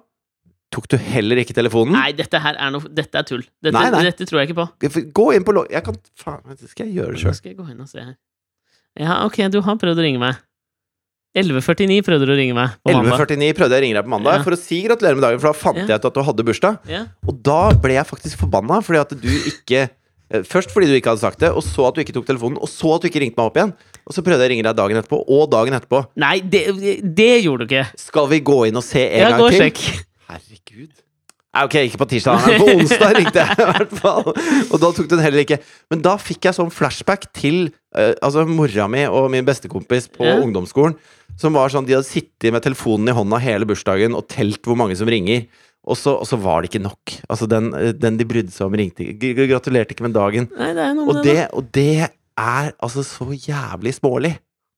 [0.74, 1.94] Tok du heller ikke telefonen?
[1.94, 3.44] Nei, dette her er noe Dette er tull.
[3.62, 4.02] Dette, Nei, nei.
[4.08, 5.12] dette tror jeg ikke på.
[5.14, 5.70] Gå inn på logg...
[5.70, 7.94] Jeg kan Faen, skal jeg gjøre det sjøl?
[7.94, 8.16] jeg.
[8.98, 10.42] Ja, ok, du har prøvd å ringe meg.
[11.34, 13.18] 11.49 prøvde du å ringe meg på mandag.
[13.26, 14.42] 11.49 prøvde jeg å ringe deg på mandag Ja.
[14.46, 15.86] for å si gratulerer med dagen, for da fant Ja.
[15.90, 16.78] jeg ut at du hadde bursdag.
[16.88, 17.02] Ja.
[17.26, 19.82] Og da ble jeg faktisk forbanna, fordi at du ikke
[20.30, 22.56] eh, Først fordi du ikke hadde sagt det, og så at du ikke tok telefonen,
[22.58, 23.74] og så at du ikke ringte meg opp igjen.
[24.06, 26.00] Og så prøvde jeg å ringe deg dagen etterpå, og dagen etterpå.
[26.16, 26.62] Nei, det,
[27.14, 27.86] det gjorde du ikke.
[27.98, 29.60] Skal vi gå inn og se en Ja, gang gå og til?
[29.66, 30.04] sjekk.
[30.30, 30.92] Herregud.
[31.54, 34.24] Nei, ok, ikke på tirsdag, men på onsdag ringte jeg i hvert fall.
[34.72, 35.60] Og da tok du den heller ikke.
[35.92, 40.24] Men da fikk jeg sånn flashback til uh, altså mora mi og min bestekompis på
[40.26, 40.40] Ja.
[40.42, 40.96] ungdomsskolen.
[41.40, 44.76] Som var sånn, De hadde sittet med telefonen i hånda hele bursdagen og telt hvor
[44.78, 45.46] mange som ringer.
[45.84, 47.14] Og så, og så var det ikke nok.
[47.28, 47.70] Altså Den,
[48.00, 49.34] den de brydde seg om, ringte ikke.
[49.50, 50.46] Gratulerte ikke med dagen.
[50.56, 51.34] Nei, det er noe Og med det.
[51.34, 51.88] det, og det
[52.40, 54.34] er altså så jævlig smålig.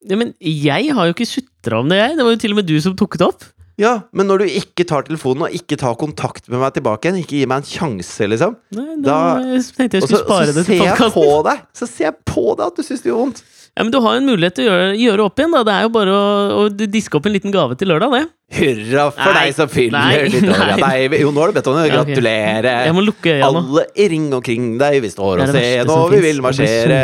[0.06, 2.16] Ja, men jeg har jo ikke sutra om det, jeg.
[2.18, 3.46] Det var jo til og med du som tok det opp.
[3.76, 7.18] Ja, men når du ikke tar telefonen og ikke tar kontakt med meg tilbake igjen,
[7.20, 10.64] ikke gir meg en sjanse, liksom Nei, Da- da jeg tenkte jeg skulle spare det
[10.64, 11.66] til podkasten.
[11.76, 13.42] Så ser jeg på deg at du syns det gjør vondt.
[13.76, 15.60] Ja, men du har jo en mulighet til å gjøre, gjøre opp igjen, da.
[15.68, 16.28] Det er jo bare å,
[16.62, 18.24] å diske opp en liten gave til lørdag, det.
[18.56, 20.60] Hurra for Nei, deg som fyller nei, ditt år.
[20.62, 20.76] Nei.
[21.10, 21.88] nei, jo, nå har du bedt om det.
[21.90, 22.68] Gratulerer.
[22.86, 23.60] Jeg må lukke øya nå.
[23.66, 27.00] Alle i ring omkring deg, vi står og ser når nå, vi vil marsjere.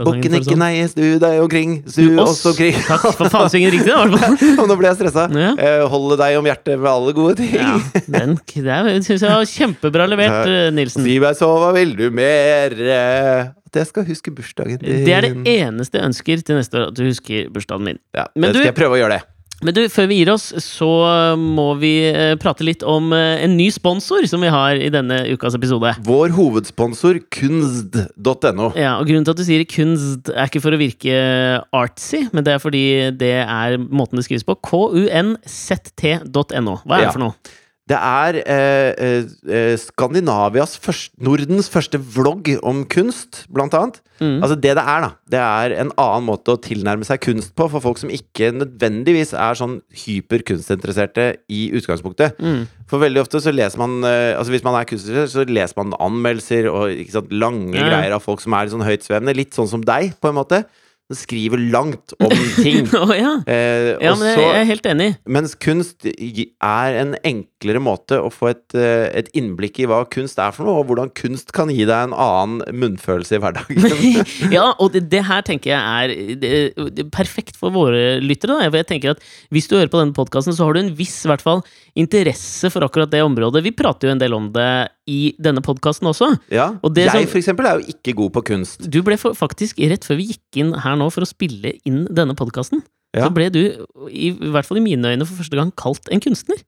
[0.00, 2.80] Bukken ikke nei, snu deg omkring, snu oss omkring.
[2.88, 4.32] Takk for faen, synger riktig, da.
[4.66, 5.28] Nå ble jeg stressa.
[5.30, 5.52] Ja.
[5.54, 7.54] Eh, Holde deg om hjertet med alle gode ting.
[7.54, 7.76] Ja,
[8.16, 8.34] den
[9.06, 11.06] syns jeg var kjempebra levert, eh, Nilsen.
[11.06, 12.74] Si meg så, hva vil du mer?
[13.76, 15.04] Eh, At jeg skal huske bursdagen din.
[15.04, 17.98] Det er det eneste jeg ønsker til neste år, at du husker bursdagen min.
[18.16, 19.24] Ja, Men det du- skal jeg prøve å gjøre det.
[19.64, 20.84] Men du, før vi gir oss, så
[21.40, 25.22] må vi eh, prate litt om eh, en ny sponsor som vi har i denne
[25.32, 25.94] ukas episode.
[26.04, 28.66] Vår hovedsponsor kunst.no.
[28.76, 31.16] Ja, og Grunnen til at du sier kunst, er ikke for å virke
[31.72, 32.84] artsy, men det er fordi
[33.16, 34.58] det er måten det skrives på.
[34.60, 36.74] kunzt.no.
[36.84, 37.06] Hva er Ja.
[37.06, 37.34] det for noe?
[37.86, 44.00] Det er eh, eh, eh, Skandinavias først, Nordens første vlogg om kunst, blant annet.
[44.18, 44.40] Mm.
[44.42, 45.10] Altså det det er, da.
[45.30, 49.34] Det er en annen måte å tilnærme seg kunst på for folk som ikke nødvendigvis
[49.38, 52.38] er sånn hyperkunstinteresserte i utgangspunktet.
[52.42, 52.64] Mm.
[52.90, 55.94] For veldig ofte så leser man eh, Altså hvis man er kunstinteressert, så leser man
[56.02, 57.86] anmeldelser og sant, lange Ja.
[57.90, 59.36] greier av folk som er litt sånn høytsvevende.
[59.36, 60.64] Litt sånn som deg, på en måte.
[61.06, 62.32] Som skriver langt om
[62.64, 62.88] ting.
[62.98, 63.36] oh, ja.
[63.46, 65.08] Eh, ja, men så- jeg er helt enig.
[65.28, 70.40] mens kunst er en enklere måte å få et, eh, et innblikk i hva kunst
[70.42, 73.86] er for noe, og hvordan kunst kan gi deg en annen munnfølelse i hverdagen.
[74.56, 76.52] ja, og det, det her tenker jeg er det,
[76.98, 78.58] det er perfekt for våre lyttere.
[78.58, 78.66] Da.
[78.72, 79.22] For jeg tenker at
[79.54, 81.62] Hvis du hører på denne podkasten, så har du en viss i hvert fall,
[81.96, 83.62] interesse for akkurat det området.
[83.64, 84.68] Vi prater jo en del om det
[85.06, 86.32] i denne podkasten også.
[86.50, 86.72] Ja.
[86.82, 88.90] Og det Jeg som- for eksempel er jo ikke god på kunst.
[88.90, 92.04] Du ble for, faktisk, rett før vi gikk inn her nå for å spille inn
[92.10, 92.82] denne podkasten,
[93.16, 93.26] Ja.
[93.26, 93.60] så ble du,
[94.10, 96.58] i, i hvert fall i mine øyne, for første gang kalt en kunstner.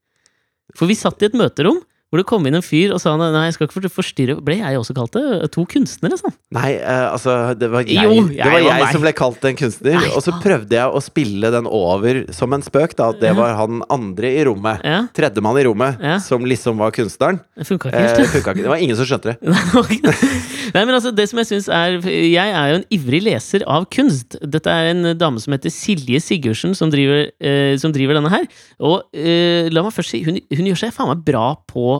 [0.77, 3.29] For vi satt i et møterom hvor det kom inn en fyr og sa nei,
[3.49, 5.51] jeg skal ikke forstyrre Ble jeg også kalt det?
[5.53, 6.33] To kunstnere, sånn.
[6.57, 9.99] Nei, uh, altså Det var jeg, Jo, det var jeg som ble kalt en kunstner.
[10.01, 13.11] Nei, og så prøvde jeg å spille den over som en spøk, da.
[13.13, 14.81] At det var han andre i rommet.
[14.89, 16.17] Ja, Tredjemann i rommet, Ja.
[16.25, 17.41] som liksom var kunstneren.
[17.59, 18.17] det funka ikke Eh, helt.
[18.17, 18.63] det funka ikke.
[18.65, 19.37] Det var ingen som skjønte det.
[20.75, 23.87] Nei, men altså, det som jeg syns er Jeg er jo en ivrig leser av
[23.93, 24.37] kunst.
[24.43, 28.49] Dette er en dame som heter Silje Sigurdsen, som driver, eh, som driver denne her.
[28.81, 31.98] Og eh, la meg først si, hun, hun gjør seg faen meg bra på, eh,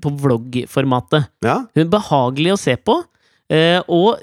[0.00, 1.30] på vloggformatet.
[1.46, 2.98] Ja, Hun er behagelig å se på.
[3.50, 4.20] eh, og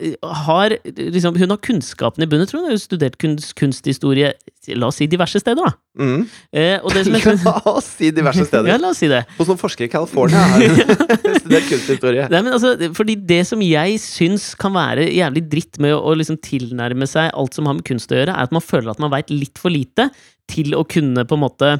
[0.47, 2.61] har liksom, Hun har kunnskapen i bunnen, tror.
[2.63, 4.33] Hun har studert kunst, kunsthistorie
[4.75, 5.71] La oss si diverse steder, da.
[6.03, 6.23] mm.
[6.51, 7.13] Eh, og det som
[7.45, 8.67] La oss si diverse steder.
[8.67, 9.21] Ja, la oss si det.
[9.37, 10.81] Hos noen forskere i California har hun
[11.43, 12.25] studert kunsthistorie.
[12.33, 16.15] Nei, men altså, fordi det som jeg syns kan være jævlig dritt med å, å
[16.19, 18.99] liksom tilnærme seg alt som har med kunst å gjøre, er at man føler at
[19.03, 20.09] man veit litt for lite
[20.51, 21.71] til å kunne på en måte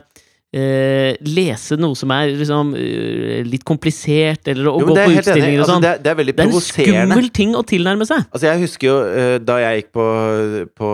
[0.53, 5.59] eh, lese noe som er liksom eh, litt komplisert, eller å Jo, gå på utstillinger
[5.59, 5.81] og Altså, sånn.
[5.83, 8.23] det, er- det er veldig det er en skummel ting å tilnærme seg.
[8.31, 10.05] Altså, jeg husker jo eh, da jeg gikk på,
[10.79, 10.91] på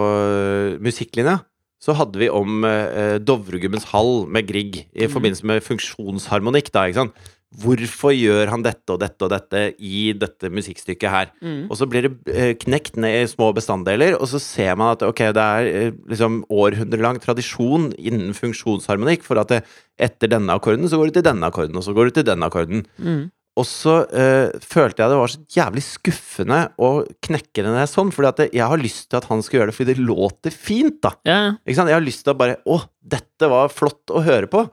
[0.84, 1.39] musikklinja,
[1.84, 5.12] så hadde vi om eh, Dovregubbens hall med Grieg i Mm.
[5.12, 6.72] forbindelse med funksjonsharmonikk.
[6.72, 7.14] da, ikke sant?
[7.62, 11.30] Hvorfor gjør han dette og dette og dette i dette musikkstykket her?
[11.70, 15.06] Og så blir det eh, knekt ned i små bestanddeler, og så ser man at
[15.06, 19.62] ok, det er eh, liksom århundrelang tradisjon innen funksjonsharmonikk for at det,
[20.01, 22.49] etter denne akkorden så går det til denne akkorden, og så går det til denne
[22.49, 22.86] akkorden.
[22.97, 23.24] Mm.
[23.54, 28.10] Og så eh, følte jeg det var så jævlig skuffende å knekke det ned sånn,
[28.14, 30.56] fordi at det, jeg har lyst til at han skal gjøre det fordi det låter
[30.56, 31.14] fint, da.
[31.28, 31.51] Ja, ja.
[31.62, 31.93] Ikke sant?
[31.93, 32.80] Jeg har lyst til å bare Å,
[33.14, 34.66] dette var flott å høre på.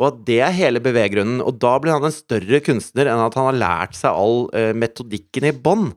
[0.00, 1.42] Og at det er hele beveggrunnen.
[1.44, 4.72] Og da blir han en større kunstner enn at han har lært seg all uh,
[4.76, 5.92] metodikken i bånn.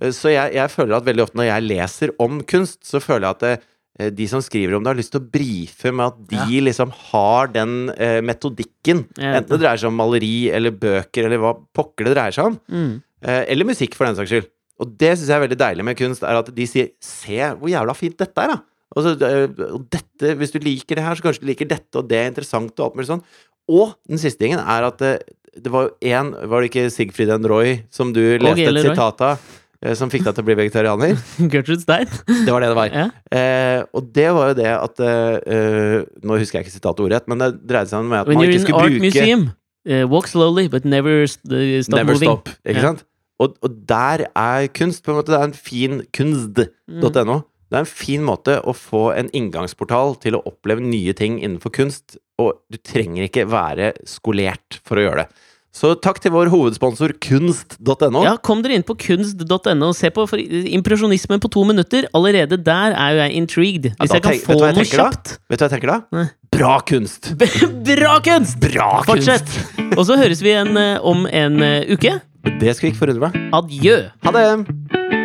[0.00, 3.26] Uh, så jeg, jeg føler at veldig ofte når jeg leser om kunst, så føler
[3.26, 3.54] jeg at det,
[4.00, 6.94] uh, de som skriver om det, har lyst til å brife med at de liksom
[7.12, 9.04] har den eh, metodikken.
[9.20, 12.60] Enten det dreier seg om maleri eller bøker eller hva pokker det dreier seg om.
[12.72, 12.94] Mm.
[13.24, 14.48] Eller musikk, for den saks skyld.
[14.82, 17.70] Og det syns jeg er veldig deilig med kunst, er at de sier 'se hvor
[17.70, 18.58] jævla fint dette er', da.
[18.96, 21.96] Og, så, eh, og dette, hvis du liker det her, så kanskje du liker dette,
[21.98, 23.24] og det er interessant, og alt mulig sånn.
[23.72, 25.12] Og den siste tingen er at det,
[25.56, 29.22] det var jo én Var det ikke Sigfrid and Roy som du leste et sitat
[29.24, 29.38] av?
[29.80, 31.14] eh, Som fikk deg til å bli vegetarianer?
[31.52, 32.10] Gertrude Stein.
[32.28, 32.92] Det var det det var.
[32.92, 33.06] Ja.
[33.32, 37.28] Eh, og det var jo det at eh, eh, Nå husker jeg ikke sitatet ordrett,
[37.30, 39.46] men det dreide seg om at When man ikke skulle bruke museum,
[39.88, 41.40] uh, walk slowly, but never st
[41.88, 42.30] stop Never moving.
[42.34, 42.52] stop.
[42.66, 42.88] Ikke Ja.
[42.92, 43.04] sant?
[43.40, 47.40] Og, og der er kunst på en måte Det er en fin kunst.no.
[47.70, 51.72] Det er en fin måte å få en inngangsportal til å oppleve nye ting innenfor
[51.74, 55.50] kunst, og du trenger ikke være skolert for å gjøre det.
[55.74, 58.20] Så takk til vår hovedsponsor kunst.no.
[58.22, 62.06] Ja, kom dere inn på kunst.no og se på impresjonismen på to minutter.
[62.14, 63.88] Allerede der er jo jeg intrigued.
[63.98, 65.08] Hvis ja, jeg kan få noe tenker da?
[65.50, 65.98] Vet du hva jeg tenker da?
[66.14, 66.28] Nei.
[66.54, 67.32] Bra kunst!
[67.90, 68.60] Bra kunst!
[68.62, 69.50] Bra Fortsett!
[69.98, 72.20] Og så høres vi igjen eh, om en eh, uke.
[72.44, 73.52] Det Det vi ikke forundre meg.
[73.58, 73.98] Adjø.
[74.22, 75.23] Ha det!